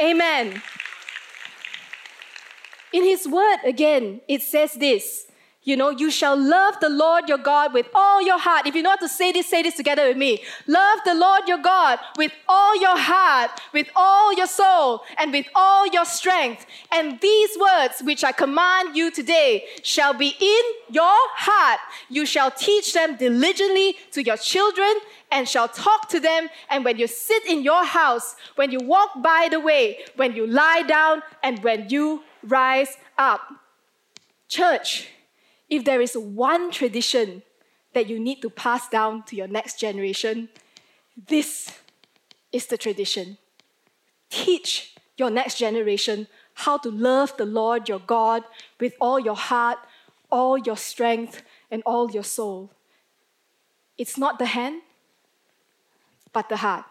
[0.00, 0.62] Amen.
[2.92, 5.26] In his word, again, it says this
[5.64, 8.66] you know, you shall love the Lord your God with all your heart.
[8.66, 10.42] If you know how to say this, say this together with me.
[10.66, 15.46] Love the Lord your God with all your heart, with all your soul, and with
[15.54, 16.66] all your strength.
[16.90, 21.80] And these words which I command you today shall be in your heart.
[22.10, 24.92] You shall teach them diligently to your children
[25.30, 26.48] and shall talk to them.
[26.70, 30.46] And when you sit in your house, when you walk by the way, when you
[30.46, 33.40] lie down, and when you rise up.
[34.48, 35.08] Church,
[35.72, 37.42] if there is one tradition
[37.94, 40.50] that you need to pass down to your next generation,
[41.16, 41.72] this
[42.52, 43.38] is the tradition.
[44.28, 48.44] Teach your next generation how to love the Lord your God
[48.78, 49.78] with all your heart,
[50.30, 52.70] all your strength, and all your soul.
[53.96, 54.82] It's not the hand,
[56.34, 56.84] but the heart.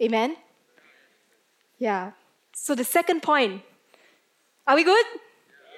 [0.00, 0.36] Amen?
[1.78, 2.12] Yeah.
[2.54, 3.62] So the second point.
[4.68, 5.06] Are we good?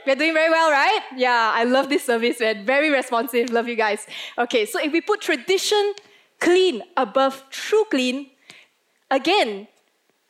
[0.09, 1.03] We're doing very well, right?
[1.19, 2.65] Yeah, I love this service, man.
[2.65, 3.51] Very responsive.
[3.51, 4.07] Love you guys.
[4.39, 5.93] Okay, so if we put tradition
[6.41, 8.31] clean above true clean,
[9.11, 9.69] again,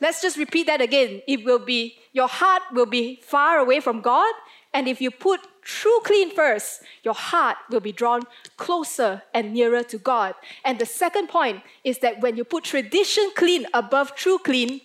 [0.01, 1.23] let's just repeat that again.
[1.29, 4.35] It will be, your heart will be far away from God.
[4.75, 8.23] And if you put true clean first, your heart will be drawn
[8.57, 10.35] closer and nearer to God.
[10.65, 14.81] And the second point is that when you put tradition clean above true clean,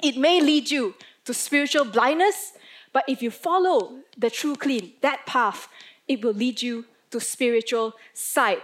[0.00, 2.52] it may lead you to spiritual blindness
[2.98, 5.68] but if you follow the true clean, that path,
[6.08, 8.60] it will lead you to spiritual sight.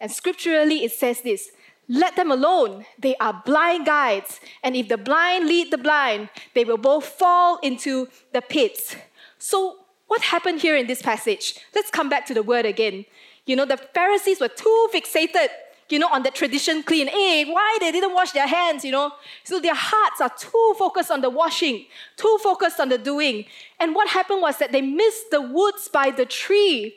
[0.00, 1.50] And scripturally, it says this
[1.86, 2.86] let them alone.
[2.98, 4.40] They are blind guides.
[4.62, 8.96] And if the blind lead the blind, they will both fall into the pits.
[9.36, 11.58] So, what happened here in this passage?
[11.74, 13.04] Let's come back to the word again.
[13.44, 15.48] You know, the Pharisees were too fixated
[15.88, 17.08] you know, on that tradition clean.
[17.08, 19.12] Hey, why they didn't wash their hands, you know?
[19.44, 23.44] So their hearts are too focused on the washing, too focused on the doing.
[23.78, 26.96] And what happened was that they missed the woods by the tree.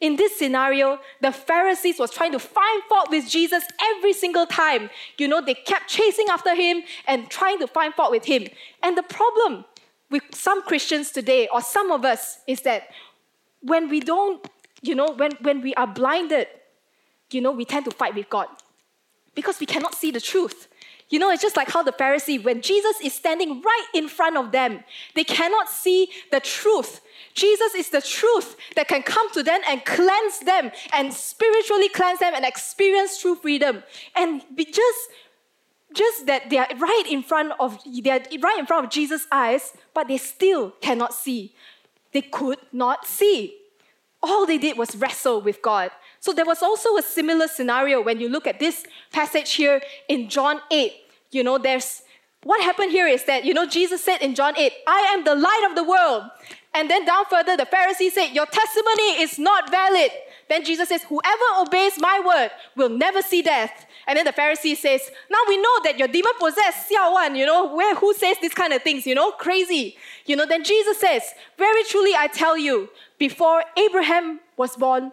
[0.00, 3.64] In this scenario, the Pharisees was trying to find fault with Jesus
[3.96, 4.88] every single time.
[5.18, 8.46] You know, they kept chasing after him and trying to find fault with him.
[8.82, 9.66] And the problem
[10.10, 12.88] with some Christians today, or some of us, is that
[13.60, 14.46] when we don't,
[14.80, 16.46] you know, when, when we are blinded
[17.32, 18.48] you know, we tend to fight with God
[19.34, 20.68] because we cannot see the truth.
[21.10, 24.36] You know, it's just like how the Pharisee, when Jesus is standing right in front
[24.36, 24.84] of them,
[25.16, 27.00] they cannot see the truth.
[27.34, 32.20] Jesus is the truth that can come to them and cleanse them and spiritually cleanse
[32.20, 33.82] them and experience true freedom.
[34.14, 35.10] And just
[35.92, 39.26] just that they are right in front of they are right in front of Jesus'
[39.32, 41.54] eyes, but they still cannot see.
[42.12, 43.56] They could not see.
[44.22, 45.90] All they did was wrestle with God.
[46.20, 50.28] So there was also a similar scenario when you look at this passage here in
[50.28, 50.92] John 8.
[51.32, 52.02] You know, there's
[52.42, 55.34] what happened here is that, you know, Jesus said in John 8, I am the
[55.34, 56.24] light of the world.
[56.72, 60.10] And then down further, the Pharisees said, Your testimony is not valid.
[60.48, 63.86] Then Jesus says, Whoever obeys my word will never see death.
[64.06, 67.44] And then the Pharisee says, Now we know that you're demon possessed, Xiao Wan, you
[67.44, 69.96] know, where who says these kind of things, you know, crazy.
[70.26, 71.22] You know, then Jesus says,
[71.58, 75.12] Very truly I tell you, before Abraham was born,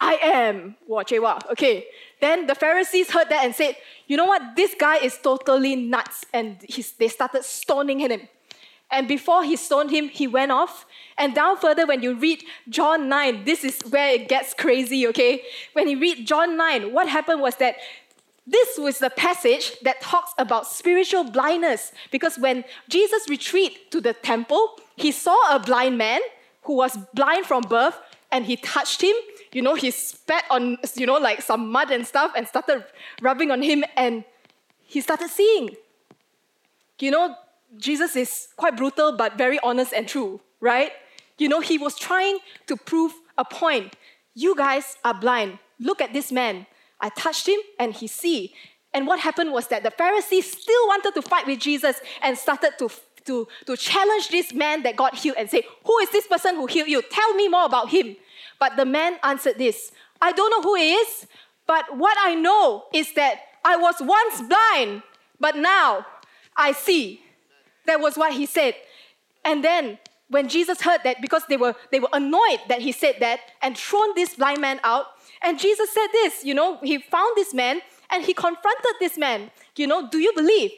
[0.00, 0.76] I am.
[0.90, 1.86] Okay.
[2.20, 4.56] Then the Pharisees heard that and said, you know what?
[4.56, 6.24] This guy is totally nuts.
[6.32, 6.58] And
[6.98, 8.28] they started stoning him.
[8.90, 10.84] And before he stoned him, he went off.
[11.16, 15.42] And down further, when you read John 9, this is where it gets crazy, okay?
[15.74, 17.76] When you read John 9, what happened was that
[18.46, 21.92] this was the passage that talks about spiritual blindness.
[22.10, 26.20] Because when Jesus retreated to the temple, he saw a blind man
[26.62, 27.96] who was blind from birth
[28.32, 29.14] and he touched him
[29.52, 32.84] you know, he spat on, you know, like some mud and stuff and started
[33.20, 34.24] rubbing on him and
[34.82, 35.76] he started seeing.
[37.00, 37.34] You know,
[37.76, 40.92] Jesus is quite brutal but very honest and true, right?
[41.38, 43.96] You know, he was trying to prove a point.
[44.34, 45.58] You guys are blind.
[45.78, 46.66] Look at this man.
[47.00, 48.54] I touched him and he see.
[48.92, 52.72] And what happened was that the Pharisees still wanted to fight with Jesus and started
[52.78, 52.90] to,
[53.24, 56.66] to, to challenge this man that got healed and say, Who is this person who
[56.66, 57.02] healed you?
[57.02, 58.16] Tell me more about him.
[58.60, 59.90] But the man answered this
[60.22, 61.26] I don't know who he is,
[61.66, 65.02] but what I know is that I was once blind,
[65.40, 66.06] but now
[66.56, 67.22] I see.
[67.86, 68.74] That was what he said.
[69.44, 73.16] And then when Jesus heard that, because they were, they were annoyed that he said
[73.20, 75.06] that and thrown this blind man out,
[75.42, 79.50] and Jesus said this, you know, he found this man and he confronted this man,
[79.76, 80.70] you know, do you believe?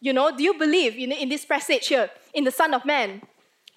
[0.00, 3.20] You know, do you believe in, in this passage here, in the Son of Man?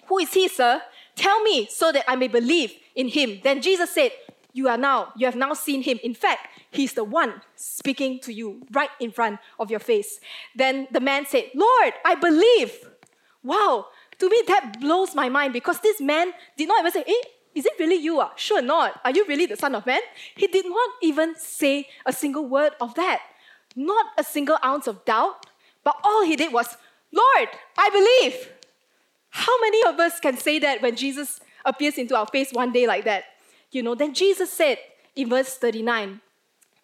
[0.06, 0.80] Who is he, sir?
[1.16, 3.40] Tell me so that I may believe in him.
[3.42, 4.12] Then Jesus said,
[4.52, 5.98] You are now, you have now seen him.
[6.02, 10.20] In fact, he's the one speaking to you right in front of your face.
[10.54, 12.72] Then the man said, Lord, I believe.
[13.44, 13.86] Wow,
[14.18, 17.66] to me that blows my mind because this man did not even say, Eh, is
[17.66, 18.20] it really you?
[18.20, 18.32] Ah?
[18.36, 19.00] Sure not.
[19.04, 20.00] Are you really the Son of Man?
[20.36, 23.20] He did not even say a single word of that.
[23.76, 25.46] Not a single ounce of doubt.
[25.84, 26.76] But all he did was,
[27.10, 28.48] Lord, I believe.
[29.32, 32.86] How many of us can say that when Jesus appears into our face one day
[32.86, 33.24] like that.
[33.70, 34.78] You know, then Jesus said
[35.16, 36.20] in verse 39,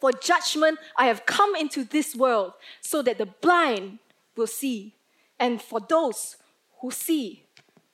[0.00, 3.98] For judgment I have come into this world so that the blind
[4.36, 4.94] will see,
[5.38, 6.36] and for those
[6.80, 7.44] who see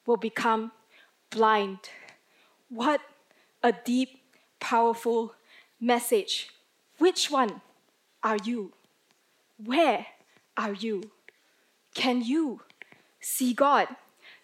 [0.07, 0.72] will become
[1.30, 1.78] blind.
[2.68, 3.00] What
[3.62, 4.20] a deep,
[4.61, 5.34] powerful
[5.80, 6.50] message.
[6.98, 7.62] Which one
[8.22, 8.72] are you?
[9.57, 10.07] Where
[10.57, 11.11] are you?
[11.94, 12.61] Can you
[13.20, 13.88] see God?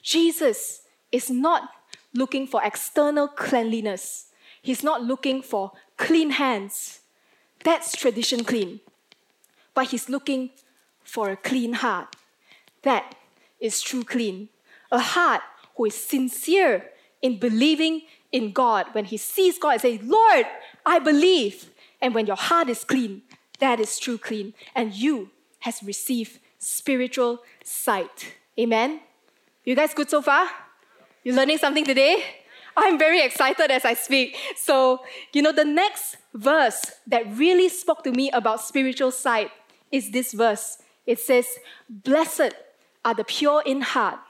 [0.02, 0.82] Jesus
[1.12, 1.70] is not
[2.14, 4.26] looking for external cleanliness.
[4.62, 7.00] He's not looking for clean hands.
[7.64, 8.80] That's tradition clean.
[9.74, 10.50] But he's looking
[11.04, 12.16] for a clean heart.
[12.82, 13.14] That
[13.60, 14.48] is true clean.
[14.90, 15.42] A heart
[15.76, 16.86] who is sincere
[17.22, 18.86] in believing in God.
[18.92, 20.46] When he sees God and says, Lord,
[20.84, 21.70] I believe.
[22.00, 23.22] And when your heart is clean,
[23.58, 24.54] that is true clean.
[24.74, 25.30] And you
[25.60, 28.34] has received spiritual sight.
[28.58, 29.00] Amen.
[29.64, 30.48] You guys good so far?
[31.22, 32.24] You learning something today?
[32.76, 34.36] I'm very excited as I speak.
[34.56, 35.00] So,
[35.34, 39.50] you know, the next verse that really spoke to me about spiritual sight
[39.92, 40.78] is this verse.
[41.06, 41.46] It says,
[41.90, 42.54] Blessed
[43.04, 44.20] are the pure in heart,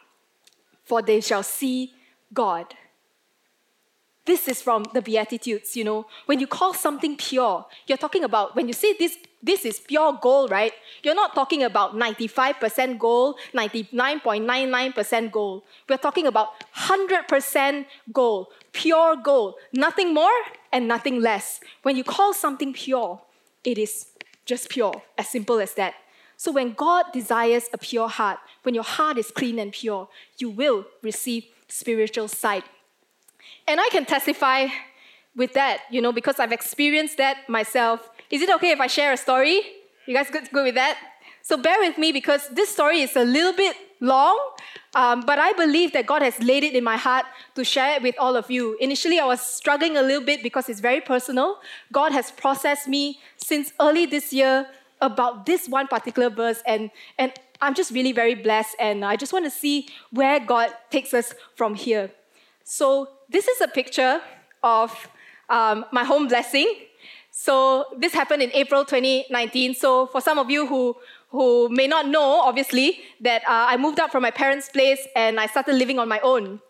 [0.83, 1.93] for they shall see
[2.35, 2.75] God.
[4.27, 6.07] This is from the Beatitudes, you know.
[6.27, 10.19] When you call something pure, you're talking about, when you say this, this is pure
[10.21, 10.73] gold, right?
[11.03, 15.63] You're not talking about 95% gold, 99.99% gold.
[15.89, 20.31] We're talking about 100% gold, pure gold, nothing more
[20.71, 21.61] and nothing less.
[21.83, 23.23] When you call something pure,
[23.65, 24.09] it is
[24.45, 25.95] just pure, as simple as that.
[26.37, 30.09] So when God desires a pure heart, when your heart is clean and pure,
[30.39, 32.65] you will receive spiritual sight
[33.67, 34.67] and I can testify
[35.37, 38.11] with that, you know, because I've experienced that myself.
[38.31, 39.63] Is it okay if I share a story?
[40.07, 40.99] You guys good, good with that?
[41.43, 44.39] So bear with me because this story is a little bit long,
[44.95, 47.25] um, but I believe that God has laid it in my heart
[47.55, 48.77] to share it with all of you.
[48.81, 51.59] Initially, I was struggling a little bit because it's very personal.
[51.93, 54.67] God has processed me since early this year
[55.01, 57.33] about this one particular verse, and, and
[57.63, 61.35] I'm just really very blessed, and I just want to see where God takes us
[61.57, 62.11] from here.
[62.65, 64.21] So this is a picture
[64.63, 65.09] of
[65.49, 66.75] um, my home blessing.
[67.31, 69.75] So this happened in April 2019.
[69.75, 70.97] So for some of you who
[71.31, 75.39] who may not know, obviously, that uh, I moved out from my parents' place and
[75.39, 76.61] I started living on my own.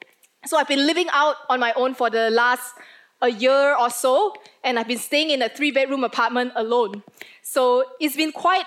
[0.44, 2.74] So I've been living out on my own for the last
[3.22, 7.02] a year or so, and I've been staying in a three-bedroom apartment alone.
[7.42, 8.66] So it's been quite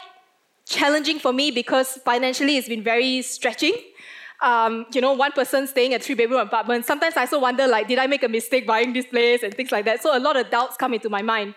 [0.67, 3.73] challenging for me because financially it's been very stretching
[4.41, 7.88] um, you know, one person staying at three bedroom apartment, sometimes I also wonder, like,
[7.88, 10.01] did I make a mistake buying this place and things like that?
[10.01, 11.55] So a lot of doubts come into my mind.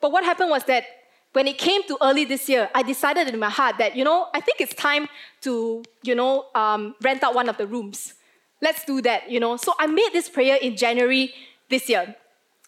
[0.00, 0.84] But what happened was that
[1.32, 4.28] when it came to early this year, I decided in my heart that, you know,
[4.34, 5.08] I think it's time
[5.42, 8.14] to, you know, um, rent out one of the rooms.
[8.60, 9.56] Let's do that, you know.
[9.56, 11.32] So I made this prayer in January
[11.68, 12.16] this year.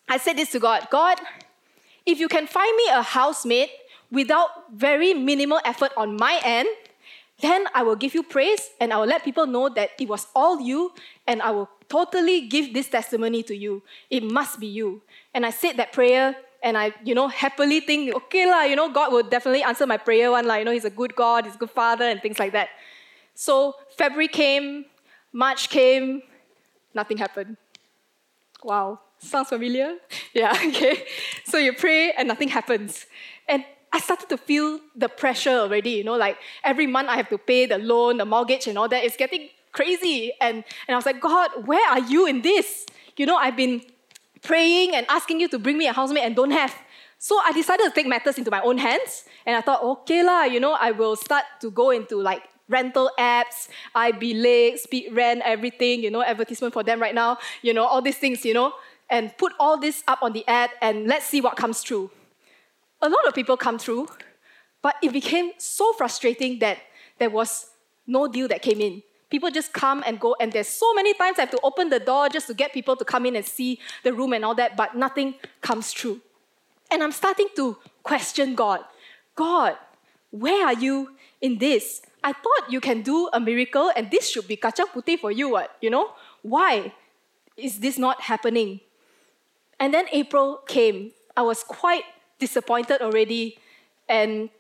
[0.09, 1.19] I said this to God God,
[2.07, 3.71] if you can find me a housemate
[4.11, 6.69] without very minimal effort on my end,
[7.41, 10.27] then I will give you praise and I will let people know that it was
[10.35, 10.93] all you
[11.27, 13.83] and I will totally give this testimony to you.
[14.11, 15.03] It must be you.
[15.35, 18.91] And I said that prayer and I, you know, happily think, okay lah, you know,
[18.91, 20.57] God will definitely answer my prayer one lah.
[20.57, 22.69] You know, He's a good God, He's a good Father and things like that.
[23.35, 24.85] So February came,
[25.33, 26.23] March came,
[26.95, 27.57] nothing happened.
[28.63, 29.97] Wow, sounds familiar?
[30.35, 31.07] Yeah, okay.
[31.45, 33.07] So you pray and nothing happens.
[33.49, 37.29] And I started to feel the pressure already, you know, like every month I have
[37.31, 39.05] to pay the loan, the mortgage, and all that.
[39.05, 40.33] It's getting crazy.
[40.41, 42.87] And, and I was like, God, where are you in this?
[43.17, 43.83] You know, I've been
[44.43, 46.75] praying and asking you to bring me a housemate and don't have.
[47.19, 49.25] So I decided to take matters into my own hands.
[49.45, 53.11] And I thought, okay, lah, you know, I will start to go into like rental
[53.19, 58.01] apps, iBilik, Speed Rent, everything, you know, advertisement for them right now, you know, all
[58.01, 58.73] these things, you know,
[59.11, 62.11] and put all this up on the ad and let's see what comes through
[63.03, 64.09] a lot of people come through,
[64.83, 66.79] but it became so frustrating that
[67.19, 67.71] there was
[68.07, 69.03] no deal that came in.
[69.31, 72.01] People just come and go, and there's so many times I have to open the
[72.01, 74.77] door just to get people to come in and see the room and all that,
[74.77, 76.21] but nothing comes through.
[76.91, 78.81] And I'm starting to question God.
[79.37, 79.77] God,
[80.31, 82.03] where are you in this?
[82.25, 85.51] I thought you can do a miracle and this should be kacang putih for you,
[85.51, 85.77] what?
[85.81, 86.11] You know?
[86.43, 86.93] Why
[87.57, 88.81] is this not happening?
[89.79, 91.13] And then April came.
[91.37, 92.05] I was quite
[92.41, 93.59] disappointed already.
[94.09, 94.51] And,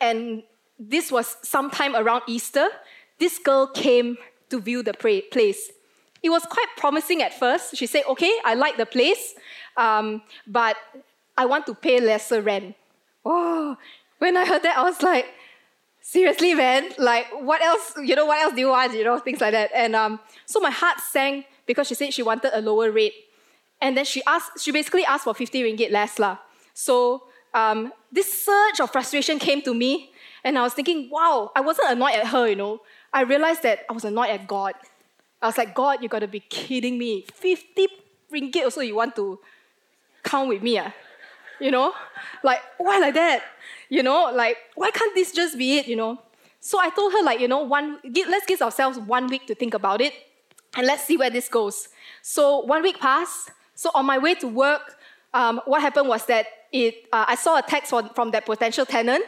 [0.00, 0.42] and
[0.78, 2.68] this was sometime around Easter.
[3.18, 4.16] This girl came
[4.48, 5.70] to view the place.
[6.22, 7.76] It was quite promising at first.
[7.76, 9.34] She said, Okay, I like the place,
[9.76, 10.76] um, but
[11.36, 12.74] I want to pay lesser rent.
[13.24, 13.76] Oh,
[14.18, 15.26] when I heard that, I was like,
[16.00, 19.40] seriously, man, like what else, you know, what else do you want, you know, things
[19.40, 19.70] like that.
[19.74, 23.14] And um, so my heart sank because she said she wanted a lower rate.
[23.80, 26.38] And then she asked, she basically asked for 50 ringgit less lah.
[26.74, 30.12] So um, this surge of frustration came to me,
[30.44, 32.80] and I was thinking, wow, I wasn't annoyed at her, you know.
[33.12, 34.74] I realized that I was annoyed at God.
[35.42, 37.26] I was like, God, you gotta be kidding me.
[37.32, 37.88] 50
[38.32, 39.38] ringgit also you want to
[40.22, 40.78] count with me?
[40.78, 40.92] Ah?
[41.60, 41.92] You know?
[42.42, 43.42] Like, why like that?
[43.88, 46.20] You know, like, why can't this just be it, you know?
[46.60, 49.74] So I told her, like, you know, one, let's give ourselves one week to think
[49.74, 50.12] about it
[50.76, 51.88] and let's see where this goes.
[52.22, 53.50] So one week passed.
[53.74, 54.96] So on my way to work,
[55.32, 58.86] um, what happened was that it, uh, I saw a text from, from that potential
[58.86, 59.24] tenant,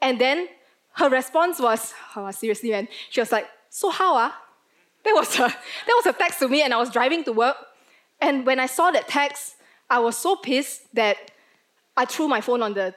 [0.00, 0.48] and then
[0.92, 2.88] her response was, oh, seriously, man.
[3.10, 4.42] She was like, so how, ah?
[5.04, 5.38] That was, a,
[5.86, 7.56] that was a text to me, and I was driving to work.
[8.20, 9.56] And when I saw that text,
[9.88, 11.16] I was so pissed that
[11.96, 12.94] I threw my phone on the,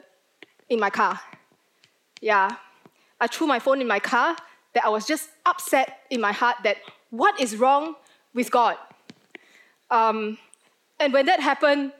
[0.69, 1.19] in my car.
[2.21, 2.55] Yeah,
[3.19, 4.35] I threw my phone in my car
[4.73, 6.77] that I was just upset in my heart that
[7.09, 7.95] what is wrong
[8.33, 8.77] with God?
[9.89, 10.37] Um,
[10.99, 11.91] and when that happened,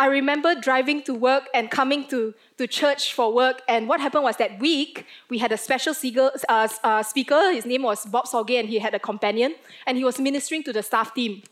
[0.00, 3.60] I remember driving to work and coming to, to church for work.
[3.68, 7.52] And what happened was that week, we had a special speaker, uh, uh, speaker.
[7.52, 10.72] His name was Bob Sorge, and he had a companion, and he was ministering to
[10.72, 11.42] the staff team.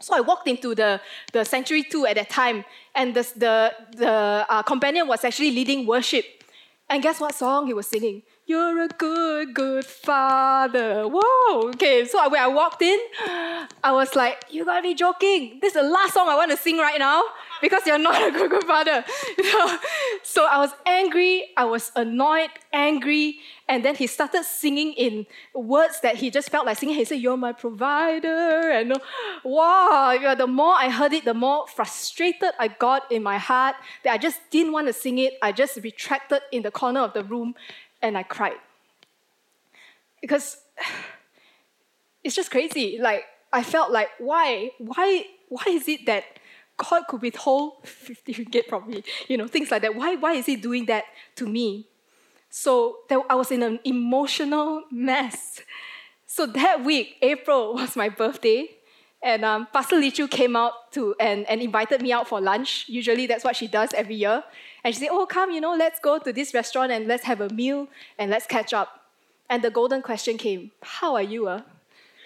[0.00, 1.00] So I walked into the,
[1.32, 4.10] the Sanctuary 2 at that time, and the, the, the
[4.48, 6.24] uh, companion was actually leading worship.
[6.90, 8.22] And guess what song he was singing?
[8.46, 11.04] You're a good, good father.
[11.06, 11.68] Whoa.
[11.68, 12.98] Okay, so when I walked in,
[13.84, 15.60] I was like, You gotta be joking.
[15.62, 17.22] This is the last song I want to sing right now
[17.62, 19.04] because you're not a good, good father.
[19.38, 19.78] You know?
[20.22, 23.38] So I was angry, I was annoyed, angry,
[23.68, 26.96] and then he started singing in words that he just felt like singing.
[26.96, 28.70] He said, You're my provider.
[28.70, 29.00] And
[29.44, 34.12] wow, the more I heard it, the more frustrated I got in my heart that
[34.12, 35.34] I just didn't want to sing it.
[35.40, 37.54] I just retracted in the corner of the room
[38.02, 38.60] and I cried.
[40.20, 40.58] Because
[42.24, 42.98] it's just crazy.
[43.00, 44.72] Like, I felt like, why?
[44.78, 46.24] Why, why is it that
[46.88, 49.02] God could withhold 50 ringgit from me?
[49.28, 49.94] You know, things like that.
[49.94, 51.04] Why, why is He doing that
[51.36, 51.86] to me?
[52.50, 52.98] So
[53.30, 55.62] I was in an emotional mess.
[56.26, 58.68] So that week, April, was my birthday.
[59.22, 62.86] And um, Pastor Lichu came out to and, and invited me out for lunch.
[62.88, 64.42] Usually that's what she does every year.
[64.82, 67.40] And she said, Oh, come, you know, let's go to this restaurant and let's have
[67.40, 69.04] a meal and let's catch up.
[69.48, 71.46] And the golden question came, How are you?
[71.46, 71.62] Uh?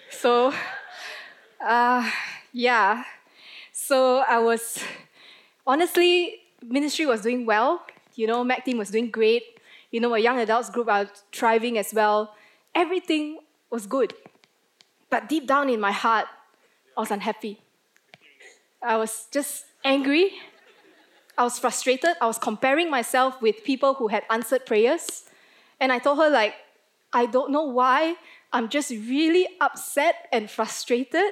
[0.09, 0.53] So,
[1.63, 2.09] uh,
[2.51, 3.03] yeah.
[3.87, 4.83] So I was,
[5.65, 7.85] honestly, ministry was doing well.
[8.15, 9.43] You know, Mac team was doing great.
[9.91, 12.35] You know, a young adults group are thriving as well.
[12.75, 14.13] Everything was good.
[15.09, 16.27] But deep down in my heart,
[16.97, 17.61] I was unhappy.
[18.83, 20.33] I was just angry
[21.37, 22.15] I was frustrated.
[22.19, 25.23] I was comparing myself with people who had answered prayers.
[25.79, 26.55] And I told her, like,
[27.13, 28.15] I don't know why.
[28.51, 31.31] I'm just really upset and frustrated.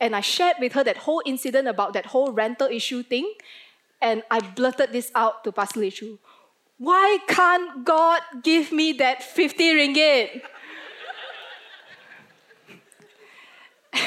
[0.00, 3.32] And I shared with her that whole incident about that whole rental issue thing.
[4.00, 6.18] And I blurted this out to Pastor Lichu.
[6.78, 10.42] Why can't God give me that 50 ringgit?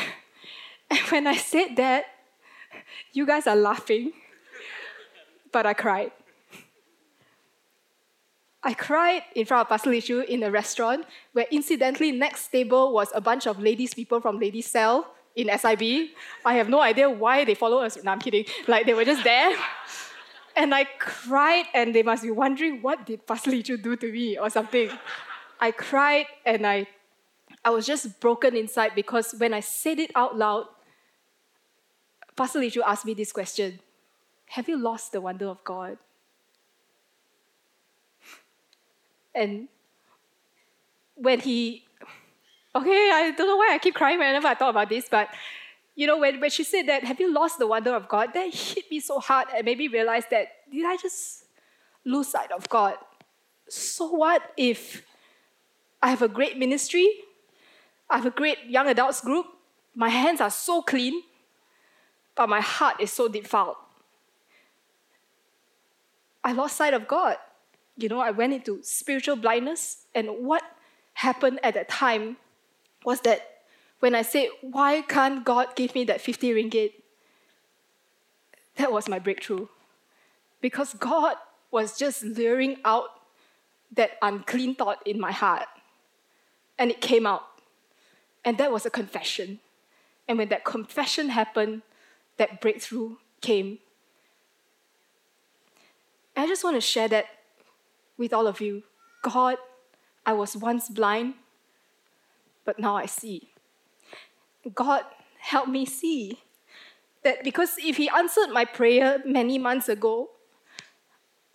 [0.90, 2.06] and when I said that,
[3.12, 4.14] you guys are laughing
[5.52, 6.12] but I cried.
[8.64, 13.10] I cried in front of Pastor Lichu in a restaurant where incidentally next table was
[13.16, 16.10] a bunch of ladies people from Ladies Cell in SIB.
[16.46, 17.98] I have no idea why they follow us.
[18.04, 18.46] No, I'm kidding.
[18.68, 19.56] Like they were just there.
[20.56, 24.50] And I cried and they must be wondering what did Pastor do to me or
[24.50, 24.90] something.
[25.60, 26.88] I cried and I
[27.64, 30.66] I was just broken inside because when I said it out loud,
[32.36, 33.80] Pastor Lichu asked me this question.
[34.48, 35.98] Have you lost the wonder of God?
[39.34, 39.68] And
[41.16, 41.86] when he,
[42.76, 45.30] okay, I don't know why I keep crying whenever I talk about this, but
[45.96, 48.34] you know, when, when she said that, have you lost the wonder of God?
[48.34, 51.46] That hit me so hard and made me realize that, did I just
[52.06, 52.96] lose sight of God?
[53.68, 55.04] So what if
[56.02, 57.08] I have a great ministry?
[58.10, 59.46] I have a great young adults group.
[59.96, 61.22] My hands are so clean,
[62.36, 63.76] but my heart is so defiled.
[66.44, 67.38] I lost sight of God.
[67.98, 70.06] You know, I went into spiritual blindness.
[70.16, 70.64] And what
[71.14, 72.38] happened at that time
[73.04, 73.64] was that
[74.00, 76.94] when I said, Why can't God give me that 50 ringgit?
[78.78, 79.68] That was my breakthrough.
[80.62, 81.36] Because God
[81.72, 83.10] was just luring out
[83.94, 85.68] that unclean thought in my heart.
[86.78, 87.44] And it came out.
[88.46, 89.60] And that was a confession.
[90.28, 91.82] And when that confession happened,
[92.38, 93.80] that breakthrough came
[96.36, 97.26] I just want to share that
[98.18, 98.84] with all of you.
[99.22, 99.58] God,
[100.26, 101.36] I was once blind,
[102.66, 103.50] but now I see.
[104.74, 105.04] God,
[105.40, 106.40] help me see
[107.24, 110.30] that because if He answered my prayer many months ago,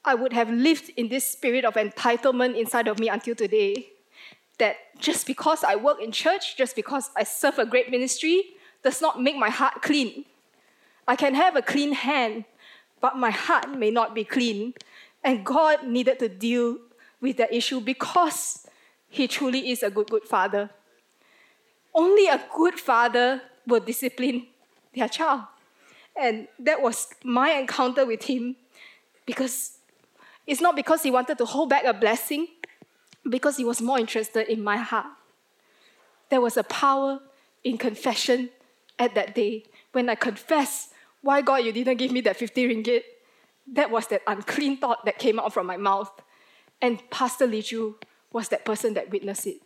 [0.04, 3.88] I would have lived in this spirit of entitlement inside of me until today.
[4.58, 9.02] That just because I work in church, just because I serve a great ministry, does
[9.02, 10.24] not make my heart clean.
[11.06, 12.44] I can have a clean hand,
[13.00, 14.74] but my heart may not be clean.
[15.22, 16.78] And God needed to deal
[17.20, 18.66] with that issue because
[19.08, 20.70] He truly is a good, good father.
[21.96, 24.46] Only a good father will discipline
[24.94, 25.44] their child.
[26.14, 28.56] And that was my encounter with Him
[29.24, 29.78] because
[30.46, 32.48] it's not because He wanted to hold back a blessing,
[33.28, 35.06] because He was more interested in my heart.
[36.28, 37.20] There was a power
[37.64, 38.50] in confession
[38.98, 40.90] at that day when I confessed,
[41.22, 43.02] Why God, you didn't give me that 50 ringgit?
[43.72, 46.12] That was that unclean thought that came out from my mouth.
[46.82, 47.64] And Pastor Li
[48.32, 49.62] was that person that witnessed it.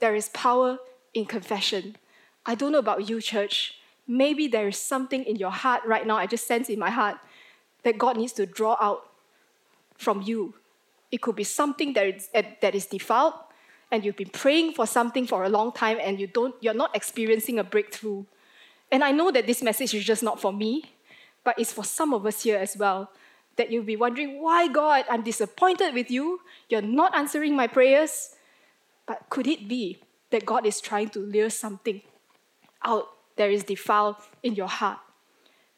[0.00, 0.78] There is power
[1.14, 1.96] in confession.
[2.44, 3.78] I don't know about you, church.
[4.06, 7.16] Maybe there is something in your heart right now, I just sense in my heart,
[7.84, 9.10] that God needs to draw out
[9.96, 10.54] from you.
[11.10, 13.34] It could be something that is, eh, that is defiled,
[13.90, 16.94] and you've been praying for something for a long time, and you don't, you're not
[16.94, 18.24] experiencing a breakthrough.
[18.90, 20.92] And I know that this message is just not for me,
[21.44, 23.10] but it's for some of us here as well.
[23.56, 26.40] That you'll be wondering, why, God, I'm disappointed with you.
[26.68, 28.34] You're not answering my prayers.
[29.06, 30.00] But could it be
[30.34, 32.02] that God is trying to lure something
[32.84, 33.06] out
[33.36, 34.98] that is defiled in your heart?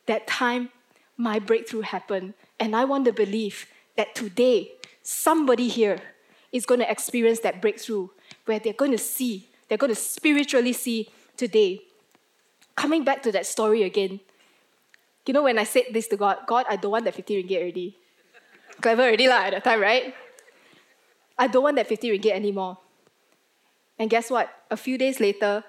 [0.07, 0.71] That time,
[1.19, 2.33] my breakthrough happened.
[2.59, 6.01] And I want to believe that today, somebody here
[6.53, 8.09] is going to experience that breakthrough
[8.47, 11.83] where they're going to see, they're going to spiritually see today.
[12.77, 14.21] Coming back to that story again,
[15.27, 17.61] you know, when I said this to God, God, I don't want that 50 ringgit
[17.61, 17.99] already.
[18.81, 20.15] Clever already lah at that time, right?
[21.37, 22.79] I don't want that 50 ringgit anymore.
[23.99, 24.51] And guess what?
[24.71, 25.65] A few days later,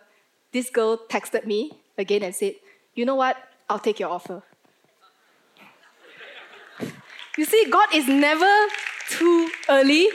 [0.52, 2.56] this girl texted me again and said,
[2.96, 3.38] You know what?
[3.70, 4.44] I'll take your offer.
[7.38, 8.68] you see, God is never
[9.10, 10.10] too early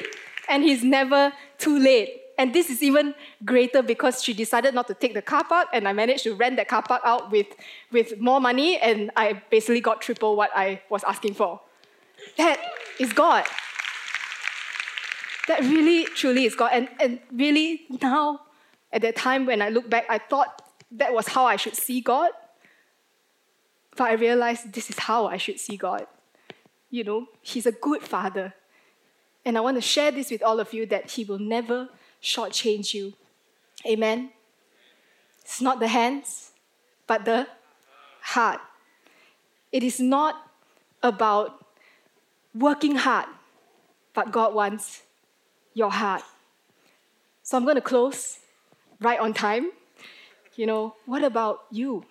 [0.48, 2.18] and He's never too late.
[2.38, 5.86] And this is even greater because she decided not to take the car park, and
[5.86, 7.46] I managed to rent that car park out with,
[7.92, 11.60] with more money, and I basically got triple what I was asking for.
[12.38, 12.58] That
[12.98, 13.44] is God.
[15.52, 16.70] That really, truly is God.
[16.72, 18.40] And, and really, now,
[18.90, 22.00] at that time when I look back, I thought that was how I should see
[22.00, 22.30] God.
[23.94, 26.06] But I realized this is how I should see God.
[26.88, 28.54] You know, He's a good Father.
[29.44, 31.90] And I want to share this with all of you that He will never
[32.22, 33.12] shortchange you.
[33.86, 34.30] Amen.
[35.42, 36.52] It's not the hands,
[37.06, 37.46] but the
[38.22, 38.60] heart.
[39.70, 40.50] It is not
[41.02, 41.62] about
[42.54, 43.26] working hard,
[44.14, 45.02] but God wants
[45.74, 46.22] your heart.
[47.42, 48.38] So I'm going to close
[49.00, 49.72] right on time.
[50.56, 52.04] You know, what about you?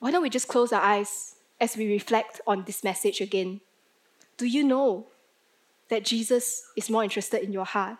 [0.00, 3.60] Why don't we just close our eyes as we reflect on this message again?
[4.36, 5.06] Do you know
[5.88, 7.96] that Jesus is more interested in your heart.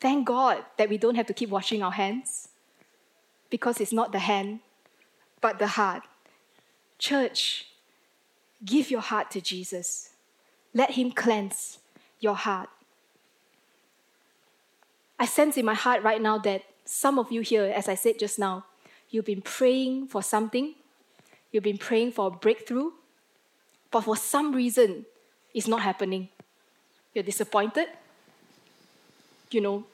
[0.00, 2.48] Thank God that we don't have to keep washing our hands
[3.50, 4.60] because it's not the hand,
[5.40, 6.02] but the heart.
[6.98, 7.66] Church,
[8.64, 10.10] give your heart to Jesus.
[10.74, 11.78] Let Him cleanse
[12.20, 12.68] your heart.
[15.18, 18.18] I sense in my heart right now that some of you here, as I said
[18.18, 18.64] just now,
[19.10, 20.74] you've been praying for something,
[21.52, 22.90] you've been praying for a breakthrough,
[23.90, 25.04] but for some reason,
[25.54, 26.28] it's not happening.
[27.14, 27.88] You're disappointed,
[29.50, 29.84] you know,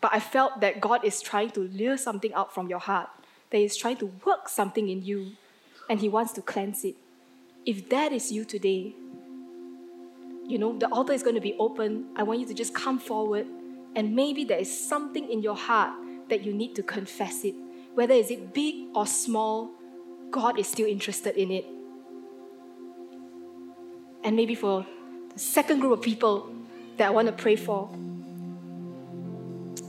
[0.00, 3.08] but I felt that God is trying to lure something out from your heart,
[3.50, 5.32] that He's trying to work something in you,
[5.88, 6.96] and He wants to cleanse it.
[7.64, 8.92] If that is you today,
[10.48, 12.06] you know, the altar is going to be open.
[12.16, 13.46] I want you to just come forward,
[13.94, 15.92] and maybe there is something in your heart
[16.28, 17.54] that you need to confess it.
[17.94, 19.70] Whether is it big or small,
[20.30, 21.66] God is still interested in it.
[24.22, 24.86] And maybe for
[25.32, 26.50] the second group of people
[26.96, 27.90] that I want to pray for.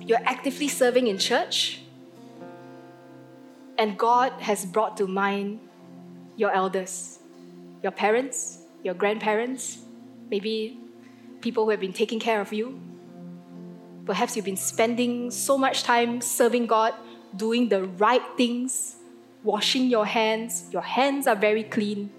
[0.02, 1.82] You're actively serving in church,
[3.78, 5.60] and God has brought to mind
[6.36, 7.20] your elders,
[7.84, 9.80] your parents, your grandparents,
[10.30, 10.80] maybe
[11.42, 12.80] people who have been taking care of you.
[14.06, 16.94] Perhaps you've been spending so much time serving God,
[17.36, 18.96] doing the right things,
[19.44, 20.66] washing your hands.
[20.72, 22.10] Your hands are very clean,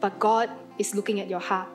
[0.00, 1.68] but God is looking at your heart.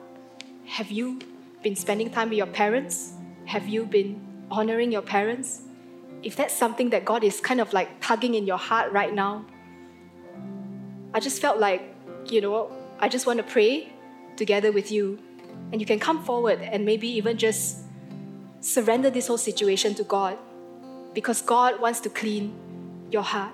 [0.66, 1.18] Have you
[1.62, 3.14] been spending time with your parents?
[3.46, 5.62] Have you been honoring your parents?
[6.22, 9.44] If that's something that God is kind of like tugging in your heart right now,
[11.12, 11.82] I just felt like,
[12.26, 13.92] you know, I just want to pray
[14.36, 15.18] together with you.
[15.72, 17.78] And you can come forward and maybe even just
[18.60, 20.36] surrender this whole situation to God
[21.14, 22.54] because God wants to clean
[23.10, 23.52] your heart.